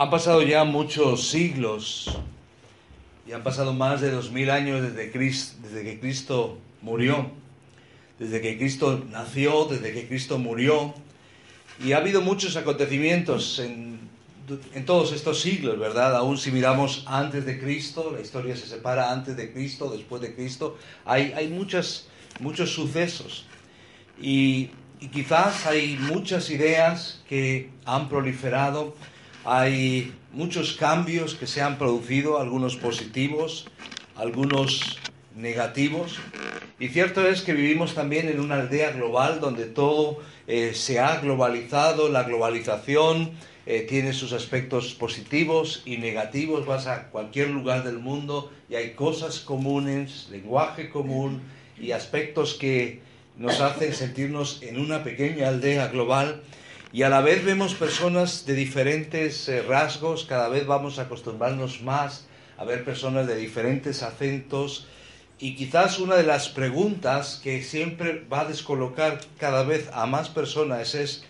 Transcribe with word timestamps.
Han 0.00 0.08
pasado 0.08 0.40
ya 0.40 0.64
muchos 0.64 1.28
siglos 1.28 2.10
y 3.28 3.32
han 3.32 3.42
pasado 3.42 3.74
más 3.74 4.00
de 4.00 4.10
dos 4.10 4.30
mil 4.30 4.48
años 4.48 4.80
desde, 4.80 5.10
desde 5.10 5.84
que 5.84 6.00
Cristo 6.00 6.56
murió, 6.80 7.30
desde 8.18 8.40
que 8.40 8.56
Cristo 8.56 9.04
nació, 9.10 9.66
desde 9.66 9.92
que 9.92 10.08
Cristo 10.08 10.38
murió. 10.38 10.94
Y 11.84 11.92
ha 11.92 11.98
habido 11.98 12.22
muchos 12.22 12.56
acontecimientos 12.56 13.58
en, 13.58 14.00
en 14.72 14.86
todos 14.86 15.12
estos 15.12 15.42
siglos, 15.42 15.78
¿verdad? 15.78 16.16
Aún 16.16 16.38
si 16.38 16.50
miramos 16.50 17.04
antes 17.06 17.44
de 17.44 17.60
Cristo, 17.60 18.10
la 18.10 18.22
historia 18.22 18.56
se 18.56 18.66
separa 18.66 19.12
antes 19.12 19.36
de 19.36 19.52
Cristo, 19.52 19.90
después 19.90 20.22
de 20.22 20.34
Cristo, 20.34 20.78
hay, 21.04 21.34
hay 21.36 21.48
muchas, 21.48 22.06
muchos 22.38 22.70
sucesos. 22.70 23.44
Y, 24.18 24.70
y 24.98 25.08
quizás 25.08 25.66
hay 25.66 25.98
muchas 25.98 26.48
ideas 26.48 27.20
que 27.28 27.68
han 27.84 28.08
proliferado, 28.08 28.94
hay 29.44 30.12
muchos 30.32 30.74
cambios 30.74 31.34
que 31.34 31.46
se 31.46 31.62
han 31.62 31.78
producido, 31.78 32.38
algunos 32.38 32.76
positivos, 32.76 33.66
algunos 34.16 34.98
negativos. 35.34 36.18
Y 36.78 36.88
cierto 36.88 37.26
es 37.26 37.42
que 37.42 37.52
vivimos 37.52 37.94
también 37.94 38.28
en 38.28 38.40
una 38.40 38.56
aldea 38.56 38.92
global 38.92 39.40
donde 39.40 39.66
todo 39.66 40.18
eh, 40.46 40.72
se 40.74 40.98
ha 40.98 41.20
globalizado, 41.20 42.08
la 42.08 42.24
globalización 42.24 43.32
eh, 43.66 43.86
tiene 43.88 44.12
sus 44.12 44.32
aspectos 44.32 44.94
positivos 44.94 45.82
y 45.84 45.98
negativos. 45.98 46.66
Vas 46.66 46.86
a 46.86 47.08
cualquier 47.08 47.50
lugar 47.50 47.84
del 47.84 47.98
mundo 47.98 48.50
y 48.68 48.74
hay 48.74 48.92
cosas 48.92 49.40
comunes, 49.40 50.28
lenguaje 50.30 50.90
común 50.90 51.42
y 51.78 51.92
aspectos 51.92 52.54
que 52.54 53.00
nos 53.36 53.60
hacen 53.60 53.94
sentirnos 53.94 54.62
en 54.62 54.78
una 54.78 55.02
pequeña 55.02 55.48
aldea 55.48 55.88
global 55.88 56.42
y 56.92 57.04
a 57.04 57.08
la 57.08 57.20
vez 57.20 57.44
vemos 57.44 57.74
personas 57.74 58.46
de 58.46 58.54
diferentes 58.54 59.48
eh, 59.48 59.62
rasgos, 59.62 60.24
cada 60.24 60.48
vez 60.48 60.66
vamos 60.66 60.98
a 60.98 61.02
acostumbrarnos 61.02 61.82
más 61.82 62.26
a 62.58 62.64
ver 62.64 62.84
personas 62.84 63.28
de 63.28 63.36
diferentes 63.36 64.02
acentos. 64.02 64.88
Y 65.38 65.54
quizás 65.54 66.00
una 66.00 66.16
de 66.16 66.24
las 66.24 66.48
preguntas 66.48 67.40
que 67.42 67.62
siempre 67.62 68.26
va 68.30 68.40
a 68.40 68.44
descolocar 68.44 69.20
cada 69.38 69.62
vez 69.62 69.88
a 69.92 70.06
más 70.06 70.28
personas 70.28 70.96
es 70.96 71.24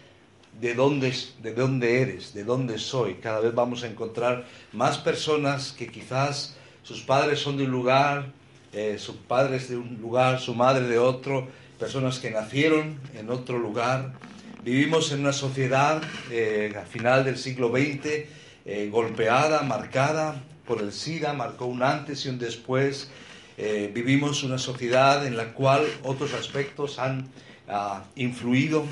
de 0.60 0.74
dónde, 0.74 1.14
de 1.42 1.54
dónde 1.54 2.02
eres, 2.02 2.32
de 2.32 2.42
dónde 2.42 2.78
soy. 2.78 3.16
Cada 3.16 3.40
vez 3.40 3.54
vamos 3.54 3.84
a 3.84 3.86
encontrar 3.86 4.46
más 4.72 4.96
personas 4.96 5.72
que 5.72 5.88
quizás 5.88 6.56
sus 6.82 7.02
padres 7.02 7.38
son 7.38 7.58
de 7.58 7.64
un 7.64 7.70
lugar, 7.70 8.32
eh, 8.72 8.96
sus 8.98 9.16
padres 9.16 9.68
de 9.68 9.76
un 9.76 9.98
lugar, 10.00 10.40
su 10.40 10.54
madre 10.54 10.88
de 10.88 10.98
otro, 10.98 11.46
personas 11.78 12.18
que 12.18 12.30
nacieron 12.30 12.98
en 13.14 13.28
otro 13.30 13.58
lugar 13.58 14.14
Vivimos 14.62 15.10
en 15.12 15.20
una 15.20 15.32
sociedad 15.32 16.02
eh, 16.30 16.74
al 16.76 16.86
final 16.86 17.24
del 17.24 17.38
siglo 17.38 17.70
XX 17.70 18.26
eh, 18.66 18.90
golpeada, 18.92 19.62
marcada 19.62 20.42
por 20.66 20.82
el 20.82 20.92
SIDA, 20.92 21.32
marcó 21.32 21.64
un 21.64 21.82
antes 21.82 22.26
y 22.26 22.28
un 22.28 22.38
después. 22.38 23.10
Eh, 23.56 23.90
vivimos 23.94 24.42
una 24.42 24.58
sociedad 24.58 25.26
en 25.26 25.38
la 25.38 25.54
cual 25.54 25.86
otros 26.02 26.34
aspectos 26.34 26.98
han 26.98 27.28
ah, 27.68 28.04
influido, 28.16 28.84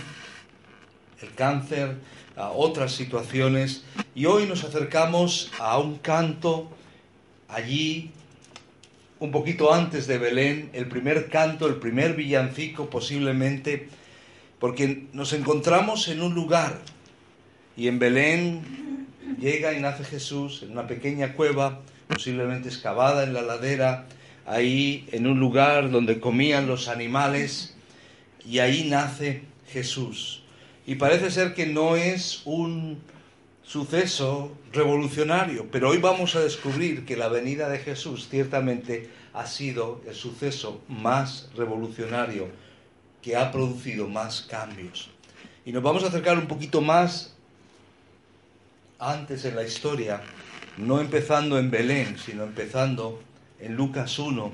el 1.21 1.35
cáncer, 1.35 1.97
otras 2.37 2.93
situaciones, 2.93 3.85
y 4.15 4.25
hoy 4.25 4.47
nos 4.47 4.65
acercamos 4.65 5.51
a 5.59 5.79
un 5.79 5.99
canto 5.99 6.71
allí 7.49 8.13
un 9.19 9.33
poquito 9.33 9.75
antes 9.75 10.07
de 10.07 10.17
Belén, 10.17 10.71
el 10.73 10.87
primer 10.87 11.29
canto, 11.29 11.67
el 11.67 11.77
primer 11.77 12.15
villancico 12.15 12.89
posiblemente 12.89 13.89
porque 14.59 15.07
nos 15.13 15.33
encontramos 15.33 16.09
en 16.09 16.23
un 16.23 16.35
lugar 16.35 16.79
y 17.77 17.89
en 17.89 17.99
Belén 17.99 19.07
llega 19.39 19.73
y 19.73 19.81
nace 19.81 20.05
Jesús 20.05 20.63
en 20.63 20.73
una 20.73 20.87
pequeña 20.87 21.35
cueva, 21.35 21.81
posiblemente 22.09 22.69
excavada 22.69 23.25
en 23.25 23.35
la 23.35 23.43
ladera, 23.43 24.07
ahí 24.47 25.09
en 25.13 25.27
un 25.27 25.39
lugar 25.39 25.91
donde 25.91 26.19
comían 26.19 26.67
los 26.67 26.89
animales 26.89 27.77
y 28.45 28.59
ahí 28.59 28.89
nace 28.89 29.43
Jesús. 29.69 30.43
Y 30.87 30.97
parece 30.97 31.31
ser 31.31 31.55
que 31.55 31.67
no 31.67 31.97
es 31.97 32.43
un 32.47 32.99
suceso 33.63 34.57
revolucionario, 34.73 35.67
pero 35.71 35.91
hoy 35.91 35.99
vamos 35.99 36.35
a 36.35 36.41
descubrir 36.41 37.05
que 37.05 37.17
la 37.17 37.29
venida 37.29 37.69
de 37.69 37.79
Jesús 37.79 38.29
ciertamente 38.31 39.11
ha 39.35 39.47
sido 39.47 40.01
el 40.09 40.15
suceso 40.15 40.81
más 40.89 41.51
revolucionario 41.55 42.49
que 43.23 43.37
ha 43.37 43.51
producido 43.51 44.09
más 44.09 44.43
cambios. 44.43 45.11
Y 45.65 45.73
nos 45.73 45.83
vamos 45.83 46.05
a 46.05 46.09
acercar 46.09 46.39
un 46.39 46.47
poquito 46.47 46.81
más 46.81 47.35
antes 48.99 49.45
en 49.45 49.55
la 49.55 49.63
historia, 49.63 50.23
no 50.77 51.01
empezando 51.01 51.59
en 51.59 51.71
Belén, 51.71 52.17
sino 52.19 52.45
empezando 52.45 53.23
en 53.61 53.77
Lucas 53.77 54.19
1, 54.19 54.53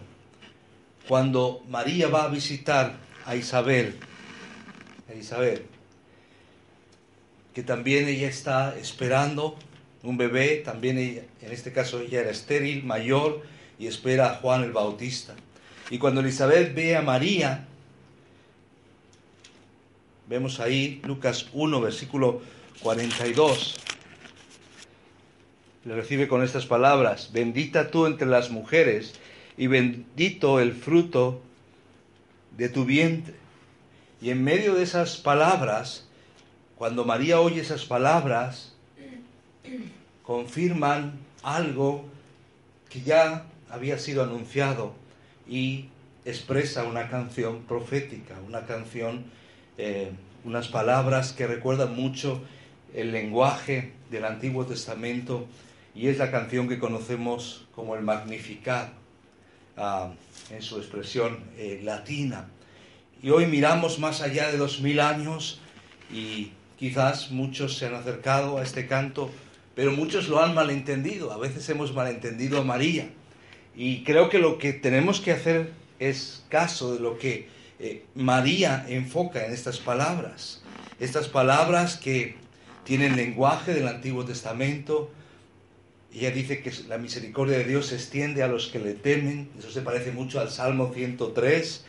cuando 1.09 1.63
María 1.69 2.09
va 2.09 2.25
a 2.25 2.29
visitar 2.29 2.97
a 3.27 3.37
Isabel, 3.37 3.99
a 5.11 5.15
Isabel, 5.15 5.67
que 7.55 7.63
también 7.63 8.09
ella 8.09 8.29
está 8.29 8.77
esperando 8.77 9.57
un 10.03 10.17
bebé, 10.19 10.57
también 10.65 10.99
en 10.99 11.53
este 11.53 11.73
caso 11.73 12.01
ella 12.01 12.21
era 12.21 12.31
estéril, 12.31 12.85
mayor, 12.85 13.43
y 13.79 13.87
espera 13.87 14.31
a 14.31 14.35
Juan 14.37 14.63
el 14.63 14.73
Bautista. 14.73 15.35
Y 15.91 15.99
cuando 15.99 16.21
Elizabeth 16.21 16.75
ve 16.75 16.97
a 16.97 17.03
María, 17.03 17.67
Vemos 20.27 20.59
ahí 20.59 21.03
Lucas 21.05 21.49
1, 21.53 21.81
versículo 21.83 22.41
42. 22.81 23.77
Le 25.85 25.95
recibe 25.95 26.29
con 26.29 26.43
estas 26.43 26.65
palabras, 26.65 27.31
bendita 27.33 27.91
tú 27.91 28.07
entre 28.07 28.27
las 28.27 28.51
mujeres 28.51 29.15
y 29.59 29.67
bendito 29.67 30.61
el 30.61 30.73
fruto 30.73 31.43
de 32.57 32.71
tu 32.71 32.87
vientre. 32.87 33.35
Y 34.23 34.31
en 34.31 34.43
medio 34.43 34.75
de 34.75 34.83
esas 34.83 35.19
palabras, 35.19 36.09
cuando 36.77 37.05
María 37.05 37.41
oye 37.41 37.61
esas 37.61 37.85
palabras, 37.85 38.73
confirman 40.23 41.19
algo 41.43 42.07
que 42.89 43.03
ya 43.03 43.45
había 43.69 43.99
sido 43.99 44.23
anunciado 44.23 44.95
y 45.47 45.91
expresa 46.25 46.85
una 46.85 47.11
canción 47.11 47.65
profética, 47.65 48.37
una 48.47 48.65
canción 48.65 49.27
eh, 49.79 50.11
unas 50.45 50.69
palabras 50.69 51.33
que 51.33 51.47
recuerdan 51.47 51.97
mucho 51.97 52.41
el 52.95 53.13
lenguaje 53.13 53.93
del 54.11 54.25
Antiguo 54.25 54.67
Testamento 54.67 55.47
y 55.95 56.09
es 56.09 56.19
la 56.19 56.31
canción 56.31 56.69
que 56.69 56.79
conocemos 56.79 57.67
como 57.75 57.97
el 57.97 58.03
Magnificat 58.03 58.93
ah, 59.77 60.13
en 60.51 60.63
su 60.63 60.79
expresión 60.79 61.39
eh, 61.57 61.81
latina. 61.83 62.49
Y 63.23 63.31
hoy 63.31 63.47
miramos 63.47 63.99
más 63.99 64.21
allá 64.21 64.51
de 64.51 64.59
dos 64.59 64.81
mil 64.81 65.01
años 65.01 65.61
y 66.13 66.53
quizás 66.79 67.31
muchos 67.31 67.79
se 67.79 67.87
han 67.87 67.95
acercado 67.95 68.59
a 68.59 68.63
este 68.63 68.87
canto, 68.87 69.31
pero 69.75 69.93
muchos 69.93 70.29
lo 70.29 70.43
han 70.43 70.55
malentendido. 70.55 71.33
A 71.33 71.39
veces 71.39 71.69
hemos 71.69 71.95
malentendido 71.95 72.61
a 72.61 72.65
María. 72.65 73.09
Y 73.77 74.05
creo 74.05 74.29
que 74.29 74.39
lo 74.39 74.59
que 74.59 74.73
tenemos 74.73 75.21
que 75.21 75.33
hacer 75.33 75.73
es 75.99 76.45
caso 76.49 76.95
de 76.95 77.01
lo 77.01 77.19
que 77.19 77.49
eh, 77.85 78.07
María 78.15 78.87
enfoca 78.89 79.45
en 79.45 79.53
estas 79.53 79.77
palabras. 79.77 80.63
Estas 80.99 81.29
palabras 81.29 81.99
que 81.99 82.35
tienen 82.85 83.15
lenguaje 83.15 83.75
del 83.75 83.89
Antiguo 83.89 84.25
Testamento. 84.25 85.11
Ella 86.11 86.31
dice 86.31 86.63
que 86.63 86.73
la 86.89 86.97
misericordia 86.97 87.59
de 87.59 87.65
Dios 87.65 87.89
se 87.89 87.97
extiende 87.97 88.43
a 88.43 88.49
los 88.49 88.69
que 88.69 88.79
le 88.79 88.95
temen. 88.95 89.51
Eso 89.59 89.71
se 89.71 89.83
parece 89.83 90.13
mucho 90.13 90.41
al 90.41 90.49
Salmo 90.49 90.93
103. 90.95 91.85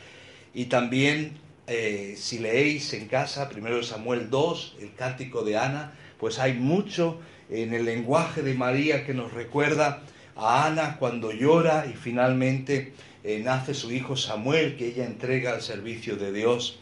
Y 0.52 0.66
también, 0.66 1.38
eh, 1.66 2.14
si 2.18 2.40
leéis 2.40 2.92
en 2.92 3.08
casa, 3.08 3.48
primero 3.48 3.82
Samuel 3.82 4.28
2, 4.28 4.76
el 4.80 4.94
cántico 4.94 5.44
de 5.44 5.56
Ana, 5.56 5.94
pues 6.20 6.38
hay 6.38 6.52
mucho 6.52 7.18
en 7.48 7.72
el 7.72 7.86
lenguaje 7.86 8.42
de 8.42 8.52
María 8.52 9.06
que 9.06 9.14
nos 9.14 9.32
recuerda 9.32 10.02
a 10.36 10.66
Ana 10.66 10.98
cuando 10.98 11.32
llora 11.32 11.86
y 11.90 11.94
finalmente 11.94 12.92
eh, 13.26 13.40
nace 13.42 13.74
su 13.74 13.90
hijo 13.90 14.14
Samuel 14.16 14.76
que 14.76 14.86
ella 14.86 15.04
entrega 15.04 15.52
al 15.52 15.60
servicio 15.60 16.14
de 16.14 16.32
Dios. 16.32 16.78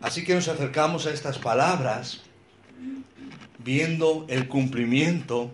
Así 0.00 0.24
que 0.24 0.34
nos 0.34 0.48
acercamos 0.48 1.06
a 1.06 1.12
estas 1.12 1.36
palabras 1.38 2.22
viendo 3.58 4.24
el 4.30 4.48
cumplimiento 4.48 5.50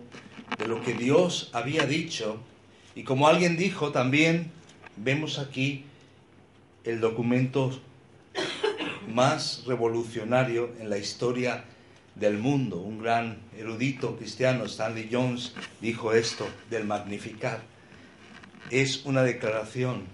de 0.57 0.69
lo 0.69 0.81
que 0.81 0.93
Dios 0.93 1.49
había 1.51 1.85
dicho 1.85 2.39
y 2.95 3.03
como 3.03 3.27
alguien 3.27 3.57
dijo 3.57 3.91
también 3.91 4.51
vemos 4.95 5.37
aquí 5.37 5.83
el 6.85 7.01
documento 7.01 7.77
más 9.13 9.65
revolucionario 9.67 10.73
en 10.79 10.89
la 10.89 10.97
historia 10.97 11.65
del 12.15 12.37
mundo. 12.37 12.79
Un 12.79 12.99
gran 12.99 13.39
erudito 13.57 14.15
cristiano, 14.15 14.63
Stanley 14.63 15.09
Jones, 15.11 15.53
dijo 15.81 16.13
esto 16.13 16.47
del 16.69 16.85
Magnificar 16.85 17.70
es 18.71 19.05
una 19.05 19.23
declaración 19.23 20.05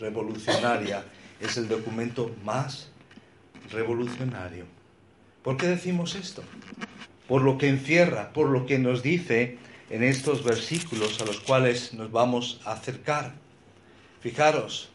revolucionaria, 0.00 1.04
es 1.40 1.56
el 1.56 1.68
documento 1.68 2.34
más 2.44 2.90
revolucionario. 3.70 4.64
¿Por 5.42 5.56
qué 5.56 5.66
decimos 5.66 6.14
esto? 6.14 6.42
por 7.28 7.42
lo 7.42 7.58
que 7.58 7.68
encierra, 7.68 8.32
por 8.32 8.48
lo 8.48 8.66
que 8.66 8.78
nos 8.78 9.02
dice 9.02 9.58
en 9.90 10.02
estos 10.02 10.44
versículos 10.44 11.20
a 11.20 11.24
los 11.24 11.40
cuales 11.40 11.94
nos 11.94 12.10
vamos 12.10 12.60
a 12.64 12.72
acercar. 12.72 13.34
Fijaros, 14.20 14.90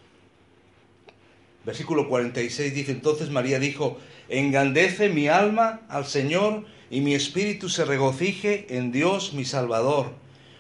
versículo 1.65 2.07
46 2.07 2.73
dice, 2.73 2.91
entonces 2.91 3.29
María 3.29 3.59
dijo, 3.59 3.99
engrandece 4.27 5.09
mi 5.09 5.27
alma 5.27 5.81
al 5.89 6.05
Señor 6.05 6.65
y 6.89 7.01
mi 7.01 7.13
espíritu 7.13 7.69
se 7.69 7.85
regocije 7.85 8.67
en 8.69 8.91
Dios 8.91 9.33
mi 9.33 9.45
Salvador, 9.45 10.13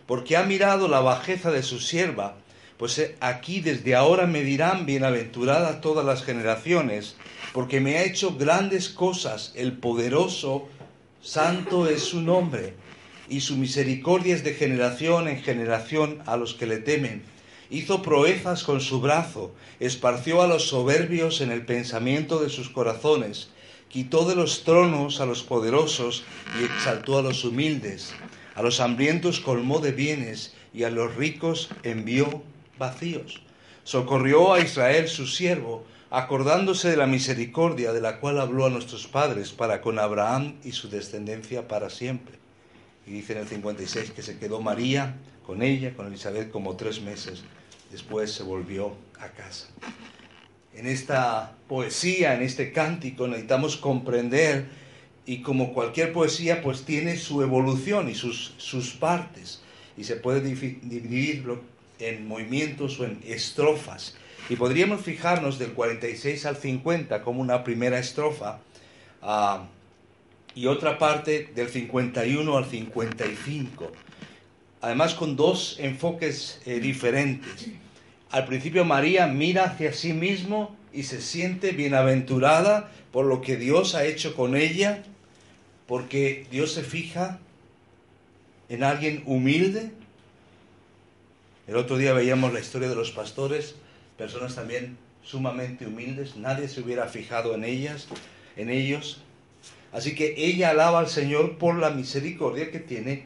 porque 0.05 0.37
ha 0.37 0.43
mirado 0.43 0.87
la 0.87 1.01
bajeza 1.01 1.51
de 1.51 1.63
su 1.63 1.79
sierva, 1.79 2.37
pues 2.79 3.11
aquí 3.19 3.59
desde 3.59 3.93
ahora 3.93 4.25
me 4.25 4.41
dirán 4.41 4.85
bienaventurada 4.85 5.81
todas 5.81 6.05
las 6.05 6.23
generaciones, 6.23 7.17
porque 7.51 7.81
me 7.81 7.97
ha 7.97 8.05
hecho 8.05 8.37
grandes 8.37 8.87
cosas, 8.87 9.51
el 9.55 9.73
poderoso, 9.73 10.69
santo 11.21 11.89
es 11.89 12.03
su 12.03 12.21
nombre, 12.21 12.75
y 13.27 13.41
su 13.41 13.57
misericordia 13.57 14.33
es 14.33 14.45
de 14.45 14.53
generación 14.53 15.27
en 15.27 15.43
generación 15.43 16.23
a 16.25 16.37
los 16.37 16.53
que 16.53 16.67
le 16.67 16.77
temen. 16.77 17.21
Hizo 17.69 18.01
proezas 18.01 18.63
con 18.63 18.79
su 18.79 19.01
brazo, 19.01 19.53
esparció 19.81 20.41
a 20.41 20.47
los 20.47 20.69
soberbios 20.69 21.41
en 21.41 21.51
el 21.51 21.65
pensamiento 21.65 22.39
de 22.39 22.47
sus 22.47 22.69
corazones, 22.69 23.49
quitó 23.89 24.23
de 24.23 24.35
los 24.35 24.63
tronos 24.63 25.19
a 25.19 25.25
los 25.25 25.43
poderosos 25.43 26.23
y 26.57 26.63
exaltó 26.63 27.17
a 27.17 27.23
los 27.23 27.43
humildes. 27.43 28.13
A 28.55 28.61
los 28.61 28.79
hambrientos 28.79 29.41
colmó 29.41 29.79
de 29.79 29.91
bienes 29.91 30.53
y 30.73 30.83
a 30.83 30.89
los 30.89 31.15
ricos 31.15 31.67
envió 31.83 32.41
vacíos. 32.79 33.41
Socorrió 33.83 34.53
a 34.53 34.61
Israel 34.61 35.07
su 35.07 35.27
siervo, 35.27 35.85
acordándose 36.09 36.89
de 36.89 36.97
la 36.97 37.05
misericordia 37.05 37.93
de 37.93 38.01
la 38.01 38.19
cual 38.19 38.39
habló 38.39 38.65
a 38.65 38.69
nuestros 38.71 39.05
padres 39.05 39.51
para 39.51 39.81
con 39.81 39.99
Abraham 39.99 40.55
y 40.63 40.71
su 40.71 40.89
descendencia 40.89 41.67
para 41.67 41.91
siempre. 41.91 42.39
Y 43.05 43.11
dice 43.11 43.33
en 43.33 43.39
el 43.39 43.47
56 43.47 44.11
que 44.11 44.23
se 44.23 44.39
quedó 44.39 44.61
María 44.61 45.17
con 45.45 45.61
ella, 45.61 45.93
con 45.95 46.07
Elizabeth, 46.07 46.49
como 46.49 46.75
tres 46.75 47.01
meses. 47.01 47.43
Después 47.91 48.31
se 48.31 48.41
volvió 48.41 48.95
a 49.19 49.27
casa 49.29 49.67
en 50.79 50.87
esta 50.87 51.57
poesía, 51.67 52.35
en 52.35 52.41
este 52.41 52.71
cántico, 52.71 53.27
necesitamos 53.27 53.75
comprender 53.75 54.67
y 55.25 55.41
como 55.41 55.73
cualquier 55.73 56.13
poesía, 56.13 56.61
pues 56.61 56.83
tiene 56.85 57.17
su 57.17 57.41
evolución 57.41 58.09
y 58.09 58.15
sus, 58.15 58.53
sus 58.57 58.91
partes 58.91 59.61
y 59.97 60.05
se 60.05 60.15
puede 60.15 60.41
dividirlo 60.41 61.61
en 61.99 62.27
movimientos 62.27 62.99
o 62.99 63.05
en 63.05 63.19
estrofas. 63.25 64.15
Y 64.49 64.55
podríamos 64.55 65.01
fijarnos 65.01 65.59
del 65.59 65.73
46 65.73 66.45
al 66.45 66.57
50 66.57 67.21
como 67.21 67.41
una 67.41 67.63
primera 67.63 67.99
estrofa 67.99 68.59
uh, 69.21 69.59
y 70.55 70.65
otra 70.65 70.97
parte 70.97 71.51
del 71.53 71.69
51 71.69 72.57
al 72.57 72.65
55. 72.65 73.91
Además 74.81 75.13
con 75.13 75.35
dos 75.35 75.77
enfoques 75.79 76.61
eh, 76.65 76.79
diferentes. 76.79 77.67
Al 78.31 78.45
principio 78.45 78.85
María 78.85 79.27
mira 79.27 79.65
hacia 79.65 79.93
sí 79.93 80.13
mismo 80.13 80.75
y 80.93 81.03
se 81.03 81.21
siente 81.21 81.71
bienaventurada 81.71 82.91
por 83.11 83.25
lo 83.25 83.41
que 83.41 83.57
Dios 83.57 83.95
ha 83.95 84.05
hecho 84.05 84.35
con 84.35 84.55
ella, 84.55 85.03
porque 85.87 86.45
Dios 86.51 86.73
se 86.73 86.83
fija 86.83 87.39
en 88.69 88.83
alguien 88.83 89.23
humilde. 89.25 89.91
El 91.69 91.75
otro 91.75 91.97
día 91.97 92.13
veíamos 92.13 92.51
la 92.51 92.61
historia 92.61 92.89
de 92.89 92.95
los 92.95 93.11
pastores, 93.11 93.75
personas 94.17 94.55
también 94.55 94.97
sumamente 95.21 95.85
humildes, 95.85 96.35
nadie 96.35 96.67
se 96.67 96.81
hubiera 96.81 97.05
fijado 97.05 97.53
en 97.53 97.63
ellas, 97.63 98.07
en 98.57 98.71
ellos. 98.71 99.21
Así 99.91 100.15
que 100.15 100.33
ella 100.35 100.71
alaba 100.71 100.97
al 100.97 101.09
Señor 101.09 101.59
por 101.59 101.75
la 101.75 101.91
misericordia 101.91 102.71
que 102.71 102.79
tiene 102.79 103.25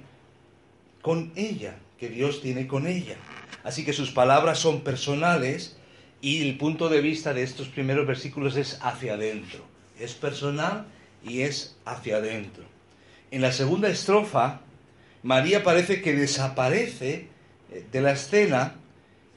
con 1.01 1.31
ella, 1.37 1.77
que 1.97 2.09
Dios 2.09 2.41
tiene 2.41 2.67
con 2.67 2.85
ella. 2.85 3.15
Así 3.63 3.85
que 3.85 3.93
sus 3.93 4.11
palabras 4.11 4.59
son 4.59 4.81
personales 4.81 5.77
y 6.19 6.41
el 6.41 6.57
punto 6.57 6.89
de 6.89 6.99
vista 6.99 7.33
de 7.33 7.43
estos 7.43 7.69
primeros 7.69 8.05
versículos 8.05 8.57
es 8.57 8.77
hacia 8.81 9.13
adentro. 9.13 9.63
Es 9.97 10.15
personal 10.15 10.85
y 11.25 11.43
es 11.43 11.77
hacia 11.85 12.17
adentro. 12.17 12.65
En 13.31 13.41
la 13.41 13.53
segunda 13.53 13.87
estrofa, 13.87 14.59
María 15.21 15.63
parece 15.63 16.01
que 16.01 16.13
desaparece 16.13 17.31
de 17.91 18.01
la 18.01 18.11
escena 18.11 18.75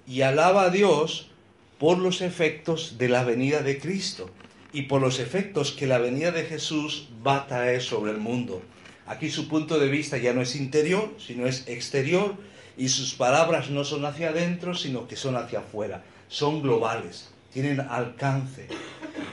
y 0.06 0.22
alaba 0.22 0.62
a 0.62 0.70
Dios 0.70 1.30
por 1.78 1.98
los 1.98 2.20
efectos 2.20 2.96
de 2.98 3.08
la 3.08 3.24
venida 3.24 3.62
de 3.62 3.78
Cristo 3.78 4.30
y 4.72 4.82
por 4.82 5.00
los 5.00 5.18
efectos 5.18 5.72
que 5.72 5.86
la 5.86 5.98
venida 5.98 6.32
de 6.32 6.44
Jesús 6.44 7.08
va 7.26 7.36
a 7.36 7.46
traer 7.46 7.82
sobre 7.82 8.12
el 8.12 8.18
mundo. 8.18 8.62
Aquí 9.06 9.30
su 9.30 9.48
punto 9.48 9.78
de 9.78 9.88
vista 9.88 10.18
ya 10.18 10.32
no 10.32 10.42
es 10.42 10.56
interior, 10.56 11.14
sino 11.18 11.46
es 11.46 11.66
exterior 11.68 12.34
y 12.76 12.88
sus 12.88 13.14
palabras 13.14 13.70
no 13.70 13.84
son 13.84 14.04
hacia 14.04 14.30
adentro, 14.30 14.74
sino 14.74 15.08
que 15.08 15.16
son 15.16 15.36
hacia 15.36 15.60
afuera. 15.60 16.02
Son 16.28 16.60
globales, 16.60 17.30
tienen 17.52 17.80
alcance. 17.80 18.66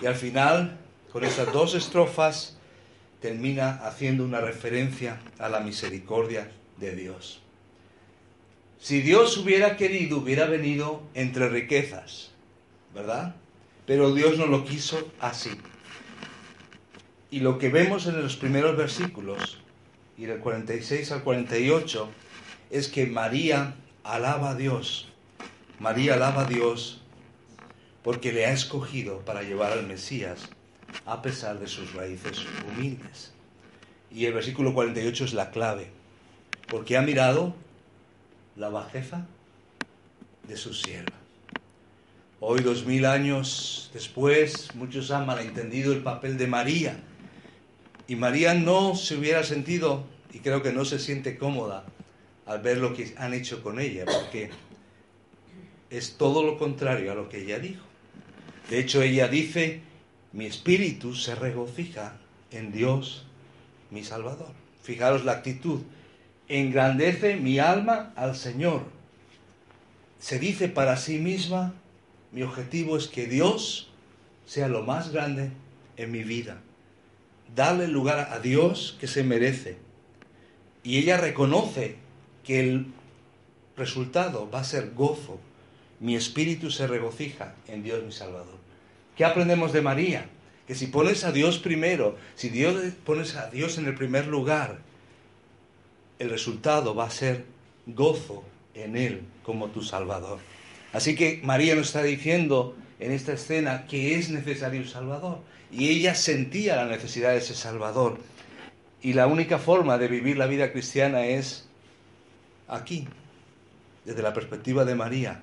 Y 0.01 0.05
al 0.05 0.15
final, 0.15 0.77
con 1.11 1.23
esas 1.23 1.51
dos 1.51 1.75
estrofas, 1.75 2.57
termina 3.19 3.85
haciendo 3.85 4.23
una 4.23 4.41
referencia 4.41 5.19
a 5.39 5.49
la 5.49 5.59
misericordia 5.59 6.51
de 6.77 6.95
Dios. 6.95 7.42
Si 8.83 8.99
Dios 8.99 9.37
hubiera 9.37 9.77
querido, 9.77 10.17
hubiera 10.17 10.45
venido 10.45 11.03
entre 11.13 11.47
riquezas, 11.47 12.31
¿verdad? 12.93 13.33
Pero 13.85 14.13
Dios 14.13 14.37
no 14.37 14.45
lo 14.45 14.65
quiso 14.65 15.09
así. 15.21 15.51
Y 17.31 17.39
lo 17.39 17.59
que 17.59 17.69
vemos 17.69 18.07
en 18.07 18.21
los 18.21 18.35
primeros 18.35 18.75
versículos, 18.75 19.61
y 20.17 20.25
del 20.25 20.39
46 20.39 21.13
al 21.13 21.23
48, 21.23 22.09
es 22.71 22.89
que 22.89 23.05
María 23.05 23.75
alaba 24.03 24.49
a 24.49 24.55
Dios. 24.55 25.13
María 25.79 26.15
alaba 26.15 26.41
a 26.41 26.45
Dios 26.45 27.03
porque 28.03 28.33
le 28.33 28.47
ha 28.47 28.51
escogido 28.51 29.19
para 29.19 29.43
llevar 29.43 29.71
al 29.71 29.87
Mesías 29.87 30.49
a 31.05 31.21
pesar 31.21 31.57
de 31.57 31.67
sus 31.67 31.93
raíces 31.93 32.45
humildes. 32.67 33.31
Y 34.11 34.25
el 34.25 34.33
versículo 34.33 34.73
48 34.73 35.23
es 35.23 35.33
la 35.33 35.51
clave, 35.51 35.87
porque 36.67 36.97
ha 36.97 37.01
mirado 37.01 37.55
la 38.55 38.69
bajeza 38.69 39.25
de 40.47 40.57
su 40.57 40.73
sierva. 40.73 41.15
Hoy, 42.39 42.61
dos 42.61 42.85
mil 42.85 43.05
años 43.05 43.89
después, 43.93 44.75
muchos 44.75 45.11
han 45.11 45.25
malentendido 45.25 45.93
el 45.93 46.03
papel 46.03 46.37
de 46.37 46.47
María. 46.47 46.99
Y 48.07 48.15
María 48.15 48.53
no 48.53 48.95
se 48.95 49.15
hubiera 49.15 49.43
sentido, 49.43 50.03
y 50.33 50.39
creo 50.39 50.61
que 50.61 50.73
no 50.73 50.83
se 50.83 50.99
siente 50.99 51.37
cómoda, 51.37 51.85
al 52.45 52.61
ver 52.61 52.79
lo 52.79 52.93
que 52.93 53.13
han 53.17 53.33
hecho 53.33 53.63
con 53.63 53.79
ella, 53.79 54.03
porque 54.05 54.49
es 55.89 56.17
todo 56.17 56.43
lo 56.43 56.57
contrario 56.57 57.11
a 57.11 57.15
lo 57.15 57.29
que 57.29 57.43
ella 57.43 57.59
dijo. 57.59 57.85
De 58.69 58.79
hecho, 58.79 59.01
ella 59.01 59.27
dice, 59.27 59.81
mi 60.33 60.45
espíritu 60.45 61.15
se 61.15 61.35
regocija 61.35 62.17
en 62.51 62.71
Dios, 62.71 63.25
mi 63.89 64.03
Salvador. 64.03 64.51
Fijaros 64.81 65.23
la 65.23 65.33
actitud. 65.33 65.81
Engrandece 66.47 67.37
mi 67.37 67.59
alma 67.59 68.13
al 68.15 68.35
Señor. 68.35 68.83
Se 70.19 70.39
dice 70.39 70.67
para 70.67 70.97
sí 70.97 71.17
misma, 71.17 71.73
mi 72.31 72.43
objetivo 72.43 72.97
es 72.97 73.07
que 73.07 73.27
Dios 73.27 73.91
sea 74.45 74.67
lo 74.67 74.83
más 74.83 75.11
grande 75.11 75.51
en 75.97 76.11
mi 76.11 76.23
vida. 76.23 76.61
Darle 77.55 77.87
lugar 77.87 78.29
a 78.31 78.39
Dios 78.39 78.97
que 78.99 79.07
se 79.07 79.23
merece. 79.23 79.77
Y 80.83 80.97
ella 80.97 81.17
reconoce 81.17 81.95
que 82.43 82.59
el 82.59 82.87
resultado 83.77 84.49
va 84.49 84.59
a 84.59 84.65
ser 84.65 84.91
gozo. 84.93 85.39
Mi 85.99 86.15
espíritu 86.15 86.71
se 86.71 86.87
regocija 86.87 87.55
en 87.67 87.83
Dios 87.83 88.03
mi 88.03 88.11
Salvador. 88.11 88.57
¿Qué 89.15 89.25
aprendemos 89.25 89.71
de 89.71 89.81
María? 89.81 90.25
Que 90.67 90.75
si 90.75 90.87
pones 90.87 91.23
a 91.23 91.31
Dios 91.31 91.59
primero, 91.59 92.17
si 92.35 92.49
Dios, 92.49 92.75
pones 93.05 93.35
a 93.35 93.49
Dios 93.49 93.77
en 93.77 93.85
el 93.85 93.95
primer 93.95 94.27
lugar, 94.27 94.79
el 96.19 96.29
resultado 96.29 96.95
va 96.95 97.05
a 97.05 97.09
ser 97.09 97.45
gozo 97.85 98.43
en 98.73 98.95
Él 98.95 99.21
como 99.43 99.67
tu 99.69 99.81
Salvador. 99.81 100.39
Así 100.93 101.15
que 101.15 101.41
María 101.43 101.75
nos 101.75 101.87
está 101.87 102.03
diciendo 102.03 102.75
en 102.99 103.11
esta 103.11 103.33
escena 103.33 103.85
que 103.87 104.15
es 104.15 104.29
necesario 104.29 104.81
un 104.81 104.87
Salvador. 104.87 105.39
Y 105.71 105.89
ella 105.89 106.13
sentía 106.15 106.75
la 106.75 106.85
necesidad 106.85 107.31
de 107.31 107.37
ese 107.37 107.55
Salvador. 107.55 108.19
Y 109.01 109.13
la 109.13 109.27
única 109.27 109.57
forma 109.57 109.97
de 109.97 110.07
vivir 110.07 110.37
la 110.37 110.45
vida 110.45 110.71
cristiana 110.71 111.25
es 111.25 111.67
aquí, 112.67 113.07
desde 114.05 114.21
la 114.21 114.33
perspectiva 114.33 114.85
de 114.85 114.95
María, 114.95 115.41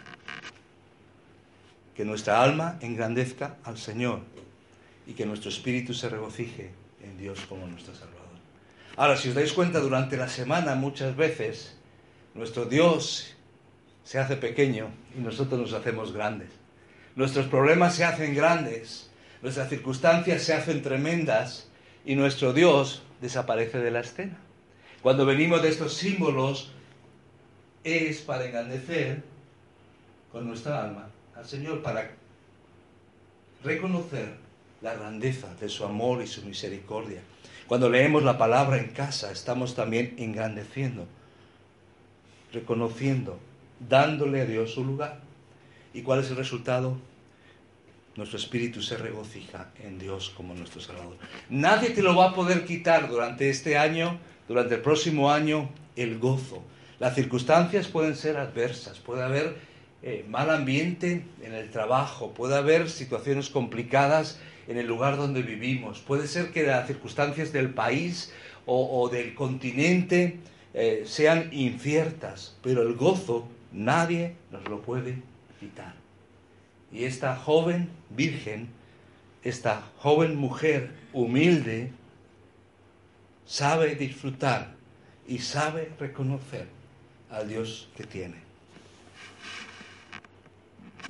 que 1.95 2.05
nuestra 2.05 2.43
alma 2.43 2.79
engrandezca 2.81 3.57
al 3.65 3.77
Señor 3.77 4.21
y 5.07 5.13
que 5.13 5.27
nuestro 5.27 5.51
espíritu 5.51 5.93
se 5.93 6.09
regocije 6.09 6.71
en 7.03 7.19
Dios 7.19 7.41
como 7.49 7.67
nuestro 7.67 7.95
Salvador. 7.95 8.30
Ahora, 9.01 9.17
si 9.17 9.31
os 9.31 9.35
dais 9.35 9.51
cuenta, 9.57 9.81
durante 9.81 10.19
la 10.19 10.29
semana 10.29 10.75
muchas 10.75 11.17
veces 11.17 11.75
nuestro 12.35 12.67
Dios 12.67 13.35
se 14.05 14.19
hace 14.19 14.37
pequeño 14.37 14.91
y 15.17 15.21
nosotros 15.21 15.59
nos 15.59 15.73
hacemos 15.73 16.13
grandes. 16.13 16.51
Nuestros 17.17 17.47
problemas 17.47 17.95
se 17.95 18.05
hacen 18.05 18.35
grandes, 18.35 19.11
nuestras 19.41 19.71
circunstancias 19.71 20.43
se 20.43 20.53
hacen 20.53 20.83
tremendas 20.83 21.71
y 22.05 22.15
nuestro 22.15 22.53
Dios 22.53 23.03
desaparece 23.23 23.79
de 23.79 23.91
la 23.91 24.01
escena. 24.01 24.37
Cuando 25.01 25.25
venimos 25.25 25.63
de 25.63 25.71
estos 25.71 25.95
símbolos 25.95 26.71
es 27.85 28.21
para 28.21 28.45
engrandecer 28.45 29.23
con 30.31 30.47
nuestra 30.47 30.85
alma 30.85 31.09
al 31.35 31.47
Señor, 31.47 31.81
para 31.81 32.11
reconocer 33.65 34.35
la 34.83 34.93
grandeza 34.93 35.55
de 35.59 35.71
su 35.71 35.87
amor 35.87 36.23
y 36.23 36.27
su 36.27 36.43
misericordia. 36.43 37.23
Cuando 37.71 37.89
leemos 37.89 38.25
la 38.25 38.37
palabra 38.37 38.79
en 38.79 38.89
casa, 38.89 39.31
estamos 39.31 39.77
también 39.77 40.17
engrandeciendo, 40.19 41.07
reconociendo, 42.53 43.39
dándole 43.89 44.41
a 44.41 44.45
Dios 44.45 44.73
su 44.75 44.85
lugar. 44.85 45.21
¿Y 45.95 46.03
cuál 46.03 46.19
es 46.19 46.31
el 46.31 46.37
resultado? 46.37 46.97
Nuestro 48.17 48.39
espíritu 48.39 48.83
se 48.83 48.97
regocija 48.97 49.71
en 49.85 50.01
Dios 50.01 50.31
como 50.37 50.53
nuestro 50.57 50.81
Salvador. 50.81 51.17
Nadie 51.49 51.91
te 51.91 52.03
lo 52.03 52.17
va 52.17 52.31
a 52.31 52.35
poder 52.35 52.65
quitar 52.65 53.09
durante 53.09 53.49
este 53.51 53.79
año, 53.79 54.19
durante 54.49 54.75
el 54.75 54.81
próximo 54.81 55.31
año, 55.31 55.71
el 55.95 56.19
gozo. 56.19 56.65
Las 56.99 57.15
circunstancias 57.15 57.87
pueden 57.87 58.17
ser 58.17 58.37
adversas, 58.37 58.99
puede 58.99 59.23
haber 59.23 59.59
eh, 60.03 60.25
mal 60.29 60.51
ambiente 60.51 61.25
en 61.41 61.55
el 61.55 61.71
trabajo, 61.71 62.35
puede 62.35 62.57
haber 62.57 62.91
situaciones 62.91 63.49
complicadas 63.49 64.41
en 64.71 64.79
el 64.79 64.87
lugar 64.87 65.17
donde 65.17 65.43
vivimos, 65.43 65.99
puede 65.99 66.29
ser 66.29 66.53
que 66.53 66.63
las 66.63 66.87
circunstancias 66.87 67.53
del 67.53 67.75
país 67.75 68.33
o, 68.67 69.09
del 69.09 69.35
continente 69.35 70.39
eh, 70.75 71.03
sean 71.07 71.49
inciertas, 71.53 72.57
pero 72.63 72.83
el 72.83 72.95
gozo 72.95 73.49
nadie 73.73 74.37
nos 74.53 74.69
lo 74.69 74.81
puede 74.81 75.17
quitar. 75.59 75.95
Y 76.93 77.03
esta 77.03 77.35
joven 77.35 77.91
virgen, 78.11 78.69
esta 79.43 79.83
joven 79.99 80.37
mujer 80.37 80.93
humilde, 81.13 81.91
sabe 83.47 83.97
disfrutar 83.97 84.77
y 85.27 85.39
sabe 85.39 85.91
reconocer 85.99 86.69
al 87.29 87.49
Dios 87.49 87.89
que 87.97 88.05
tiene. 88.05 88.50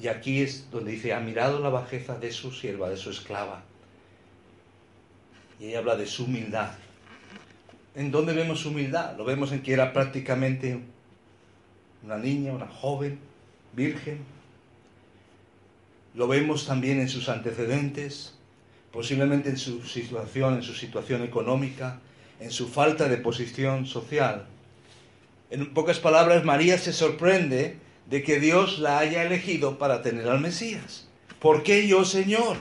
Y 0.00 0.08
aquí 0.08 0.40
es 0.40 0.70
donde 0.70 0.92
dice, 0.92 1.12
ha 1.12 1.20
mirado 1.20 1.60
la 1.60 1.68
bajeza 1.68 2.18
de 2.18 2.32
su 2.32 2.52
sierva, 2.52 2.88
de 2.88 2.96
su 2.96 3.10
esclava. 3.10 3.62
Y 5.58 5.66
ella 5.66 5.80
habla 5.80 5.96
de 5.96 6.06
su 6.06 6.24
humildad. 6.24 6.72
¿En 7.94 8.10
dónde 8.10 8.32
vemos 8.32 8.60
su 8.60 8.70
humildad? 8.70 9.16
Lo 9.16 9.24
vemos 9.24 9.52
en 9.52 9.62
que 9.62 9.72
era 9.72 9.92
prácticamente 9.92 10.80
una 12.02 12.16
niña, 12.16 12.52
una 12.52 12.68
joven, 12.68 13.18
virgen, 13.74 14.24
lo 16.14 16.26
vemos 16.26 16.66
también 16.66 16.98
en 17.00 17.08
sus 17.08 17.28
antecedentes, 17.28 18.34
posiblemente 18.92 19.48
en 19.48 19.58
su 19.58 19.82
situación, 19.84 20.54
en 20.54 20.62
su 20.62 20.74
situación 20.74 21.22
económica, 21.22 22.00
en 22.40 22.50
su 22.50 22.68
falta 22.68 23.08
de 23.08 23.16
posición 23.16 23.86
social. 23.86 24.46
En 25.50 25.72
pocas 25.72 26.00
palabras, 26.00 26.44
María 26.44 26.78
se 26.78 26.92
sorprende 26.92 27.76
de 28.10 28.24
que 28.24 28.40
Dios 28.40 28.80
la 28.80 28.98
haya 28.98 29.22
elegido 29.22 29.78
para 29.78 30.02
tener 30.02 30.28
al 30.28 30.40
Mesías. 30.40 31.06
¿Por 31.38 31.62
qué 31.62 31.86
yo, 31.86 32.04
Señor? 32.04 32.56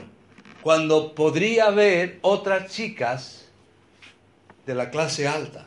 Cuando 0.62 1.14
podría 1.14 1.66
haber 1.66 2.20
otras 2.22 2.70
chicas 2.72 3.48
de 4.64 4.74
la 4.76 4.90
clase 4.90 5.26
alta. 5.26 5.66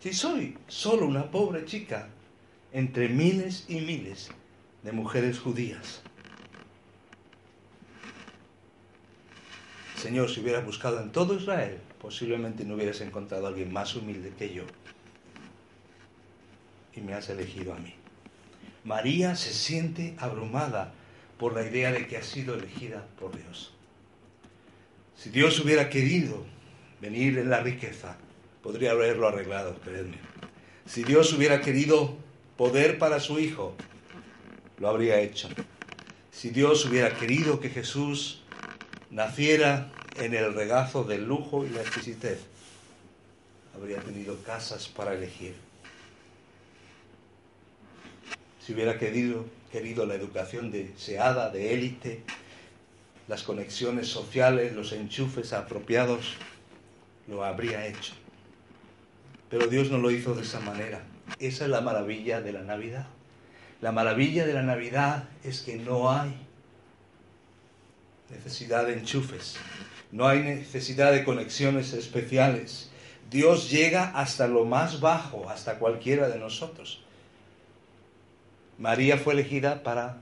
Si 0.00 0.12
soy 0.12 0.56
solo 0.68 1.06
una 1.06 1.30
pobre 1.30 1.64
chica 1.64 2.08
entre 2.72 3.08
miles 3.08 3.64
y 3.68 3.80
miles 3.80 4.30
de 4.82 4.92
mujeres 4.92 5.38
judías. 5.38 6.02
Señor, 9.96 10.30
si 10.30 10.40
hubieras 10.40 10.64
buscado 10.64 11.00
en 11.00 11.10
todo 11.10 11.34
Israel, 11.34 11.78
posiblemente 12.00 12.64
no 12.64 12.74
hubieras 12.74 13.00
encontrado 13.00 13.46
a 13.46 13.48
alguien 13.48 13.72
más 13.72 13.94
humilde 13.94 14.32
que 14.36 14.52
yo. 14.52 14.64
Y 16.94 17.00
me 17.00 17.14
has 17.14 17.28
elegido 17.28 17.74
a 17.74 17.78
mí. 17.78 17.94
María 18.84 19.36
se 19.36 19.52
siente 19.52 20.14
abrumada 20.18 20.92
por 21.38 21.54
la 21.54 21.64
idea 21.64 21.92
de 21.92 22.06
que 22.06 22.16
ha 22.16 22.22
sido 22.22 22.54
elegida 22.54 23.06
por 23.18 23.36
Dios. 23.36 23.72
Si 25.16 25.30
Dios 25.30 25.58
hubiera 25.60 25.88
querido 25.88 26.44
venir 27.00 27.38
en 27.38 27.50
la 27.50 27.60
riqueza, 27.60 28.16
podría 28.62 28.92
haberlo 28.92 29.28
arreglado, 29.28 29.78
creedme. 29.80 30.18
Si 30.86 31.04
Dios 31.04 31.32
hubiera 31.32 31.60
querido 31.60 32.16
poder 32.56 32.98
para 32.98 33.20
su 33.20 33.38
Hijo, 33.38 33.74
lo 34.78 34.88
habría 34.88 35.20
hecho. 35.20 35.48
Si 36.32 36.50
Dios 36.50 36.84
hubiera 36.86 37.14
querido 37.14 37.60
que 37.60 37.68
Jesús 37.68 38.42
naciera 39.10 39.92
en 40.16 40.34
el 40.34 40.54
regazo 40.54 41.04
del 41.04 41.26
lujo 41.26 41.64
y 41.64 41.70
la 41.70 41.82
exquisitez, 41.82 42.40
habría 43.74 44.00
tenido 44.00 44.42
casas 44.42 44.88
para 44.88 45.14
elegir. 45.14 45.54
Si 48.64 48.72
hubiera 48.72 48.96
querido, 48.96 49.44
la 50.06 50.14
educación 50.14 50.70
deseada, 50.70 51.50
de 51.50 51.74
élite, 51.74 52.22
las 53.26 53.42
conexiones 53.42 54.06
sociales, 54.06 54.72
los 54.72 54.92
enchufes 54.92 55.52
apropiados, 55.52 56.36
lo 57.26 57.44
habría 57.44 57.86
hecho. 57.86 58.12
Pero 59.50 59.66
Dios 59.66 59.90
no 59.90 59.98
lo 59.98 60.12
hizo 60.12 60.34
de 60.34 60.42
esa 60.42 60.60
manera. 60.60 61.02
Esa 61.40 61.64
es 61.64 61.70
la 61.70 61.80
maravilla 61.80 62.40
de 62.40 62.52
la 62.52 62.62
Navidad. 62.62 63.06
La 63.80 63.90
maravilla 63.90 64.46
de 64.46 64.54
la 64.54 64.62
Navidad 64.62 65.28
es 65.42 65.62
que 65.62 65.76
no 65.76 66.12
hay 66.12 66.32
necesidad 68.30 68.86
de 68.86 68.94
enchufes, 68.94 69.56
no 70.12 70.28
hay 70.28 70.40
necesidad 70.40 71.10
de 71.10 71.24
conexiones 71.24 71.92
especiales. 71.94 72.90
Dios 73.28 73.70
llega 73.70 74.10
hasta 74.10 74.46
lo 74.46 74.64
más 74.64 75.00
bajo, 75.00 75.50
hasta 75.50 75.80
cualquiera 75.80 76.28
de 76.28 76.38
nosotros. 76.38 77.02
María 78.78 79.18
fue 79.18 79.34
elegida 79.34 79.82
para 79.82 80.18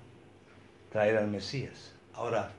traer 0.92 1.16
al 1.16 1.28
Mesías. 1.28 1.92
Ahora, 2.14 2.52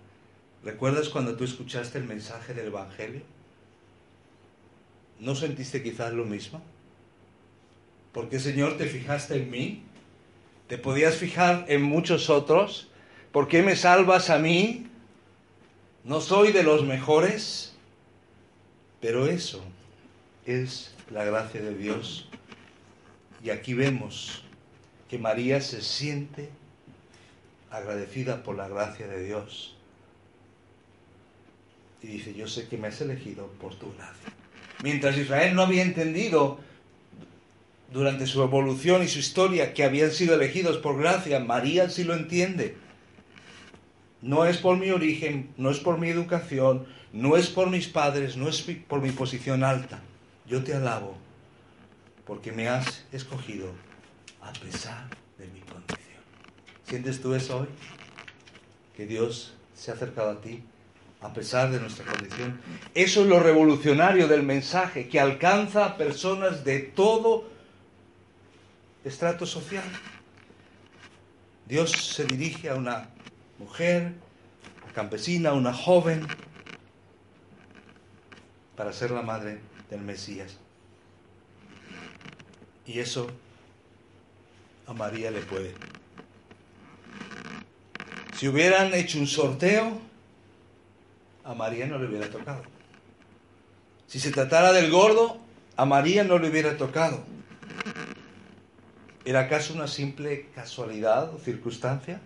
¿recuerdas 0.63 1.09
cuando 1.09 1.35
tú 1.35 1.43
escuchaste 1.43 1.97
el 1.97 2.05
mensaje 2.05 2.53
del 2.53 2.67
Evangelio? 2.67 3.21
¿No 5.19 5.35
sentiste 5.35 5.83
quizás 5.83 6.13
lo 6.13 6.25
mismo? 6.25 6.61
¿Por 8.11 8.29
qué, 8.29 8.39
Señor, 8.39 8.77
te 8.77 8.87
fijaste 8.87 9.35
en 9.35 9.51
mí? 9.51 9.83
Te 10.67 10.77
podías 10.77 11.15
fijar 11.15 11.65
en 11.67 11.81
muchos 11.81 12.29
otros. 12.29 12.89
¿Por 13.31 13.47
qué 13.47 13.61
me 13.61 13.75
salvas 13.75 14.29
a 14.29 14.39
mí? 14.39 14.87
No 16.03 16.21
soy 16.21 16.51
de 16.51 16.63
los 16.63 16.83
mejores. 16.83 17.73
Pero 18.99 19.27
eso 19.27 19.63
es 20.45 20.93
la 21.11 21.23
gracia 21.23 21.61
de 21.61 21.75
Dios. 21.75 22.29
Y 23.43 23.49
aquí 23.49 23.73
vemos 23.73 24.43
que 25.11 25.19
María 25.19 25.59
se 25.59 25.81
siente 25.81 26.47
agradecida 27.69 28.43
por 28.43 28.55
la 28.55 28.69
gracia 28.69 29.07
de 29.07 29.25
Dios. 29.25 29.75
Y 32.01 32.07
dice, 32.07 32.33
yo 32.33 32.47
sé 32.47 32.69
que 32.69 32.77
me 32.77 32.87
has 32.87 33.01
elegido 33.01 33.47
por 33.59 33.75
tu 33.75 33.93
gracia. 33.93 34.31
Mientras 34.81 35.17
Israel 35.17 35.53
no 35.53 35.63
había 35.63 35.83
entendido 35.83 36.59
durante 37.91 38.25
su 38.25 38.41
evolución 38.41 39.03
y 39.03 39.09
su 39.09 39.19
historia 39.19 39.73
que 39.73 39.83
habían 39.83 40.11
sido 40.11 40.33
elegidos 40.33 40.77
por 40.77 40.97
gracia, 40.97 41.41
María 41.41 41.89
sí 41.89 42.05
lo 42.05 42.13
entiende. 42.13 42.77
No 44.21 44.45
es 44.45 44.59
por 44.59 44.77
mi 44.77 44.91
origen, 44.91 45.49
no 45.57 45.71
es 45.71 45.79
por 45.79 45.97
mi 45.97 46.07
educación, 46.07 46.85
no 47.11 47.35
es 47.35 47.49
por 47.49 47.69
mis 47.69 47.89
padres, 47.89 48.37
no 48.37 48.47
es 48.47 48.65
por 48.87 49.01
mi 49.01 49.11
posición 49.11 49.65
alta. 49.65 50.01
Yo 50.47 50.63
te 50.63 50.73
alabo 50.73 51.17
porque 52.25 52.53
me 52.53 52.69
has 52.69 53.03
escogido 53.11 53.90
a 54.41 54.53
pesar 54.53 55.07
de 55.37 55.47
mi 55.47 55.61
condición. 55.61 56.21
¿Sientes 56.83 57.21
tú 57.21 57.33
eso 57.33 57.59
hoy? 57.59 57.67
Que 58.95 59.05
Dios 59.05 59.53
se 59.75 59.91
ha 59.91 59.93
acercado 59.93 60.31
a 60.31 60.41
ti 60.41 60.63
a 61.21 61.31
pesar 61.33 61.71
de 61.71 61.79
nuestra 61.79 62.05
condición. 62.05 62.59
Eso 62.95 63.21
es 63.21 63.27
lo 63.27 63.39
revolucionario 63.39 64.27
del 64.27 64.43
mensaje, 64.43 65.07
que 65.07 65.19
alcanza 65.19 65.85
a 65.85 65.97
personas 65.97 66.63
de 66.63 66.79
todo 66.79 67.47
estrato 69.03 69.45
social. 69.45 69.83
Dios 71.67 71.91
se 71.91 72.25
dirige 72.25 72.69
a 72.69 72.75
una 72.75 73.09
mujer, 73.59 74.13
campesina, 74.93 75.53
una 75.53 75.73
joven, 75.73 76.27
para 78.75 78.91
ser 78.91 79.11
la 79.11 79.21
madre 79.21 79.59
del 79.91 80.01
Mesías. 80.01 80.57
Y 82.87 82.99
eso 82.99 83.27
a 84.91 84.93
María 84.93 85.31
le 85.31 85.39
puede. 85.39 85.73
Si 88.35 88.47
hubieran 88.49 88.93
hecho 88.93 89.19
un 89.19 89.27
sorteo, 89.27 89.97
a 91.45 91.53
María 91.53 91.87
no 91.87 91.97
le 91.97 92.07
hubiera 92.07 92.29
tocado. 92.29 92.63
Si 94.07 94.19
se 94.19 94.31
tratara 94.31 94.73
del 94.73 94.91
gordo, 94.91 95.39
a 95.77 95.85
María 95.85 96.25
no 96.25 96.37
le 96.39 96.49
hubiera 96.49 96.75
tocado. 96.75 97.23
¿Era 99.23 99.41
acaso 99.41 99.73
una 99.73 99.87
simple 99.87 100.47
casualidad 100.53 101.33
o 101.33 101.39
circunstancia? 101.39 102.19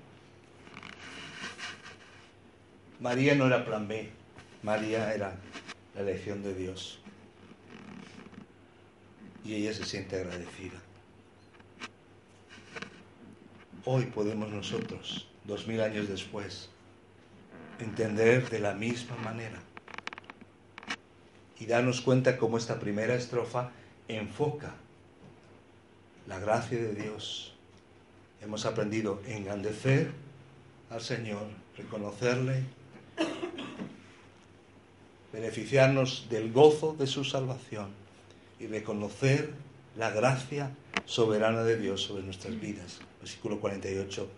María 3.00 3.36
no 3.36 3.46
era 3.46 3.64
plan 3.64 3.88
B, 3.88 4.10
María 4.64 5.14
era 5.14 5.36
la 5.94 6.02
elección 6.02 6.42
de 6.42 6.56
Dios. 6.56 7.00
Y 9.44 9.54
ella 9.54 9.72
se 9.72 9.86
siente 9.86 10.16
agradecida. 10.16 10.85
Hoy 13.88 14.06
podemos 14.06 14.50
nosotros, 14.50 15.27
dos 15.44 15.68
mil 15.68 15.80
años 15.80 16.08
después, 16.08 16.70
entender 17.80 18.50
de 18.50 18.58
la 18.58 18.74
misma 18.74 19.15
manera 19.18 19.60
y 21.60 21.68
darnos 21.68 22.01
cuenta 22.01 22.38
cómo 22.38 22.58
esta 22.58 22.80
primera 22.80 23.13
estrofa 23.13 23.70
enfoca 24.08 24.74
la 26.25 26.39
gracia 26.39 26.80
de 26.80 26.96
Dios. 26.96 27.54
Hemos 28.42 28.65
aprendido 28.65 29.22
a 29.27 29.30
engrandecer 29.30 30.10
al 30.89 31.01
Señor, 31.01 31.46
reconocerle, 31.77 32.63
beneficiarnos 35.32 36.25
del 36.32 36.51
gozo 36.51 36.96
de 36.98 37.06
su 37.06 37.24
salvación 37.24 37.89
y 38.60 38.65
reconocer 38.65 39.54
la 39.96 40.10
gracia 40.10 40.72
soberana 41.06 41.62
de 41.63 41.77
Dios 41.77 42.01
sobre 42.01 42.24
nuestras 42.24 42.60
vidas. 42.60 43.00
Versículo 43.25 43.60
48, 43.60 44.29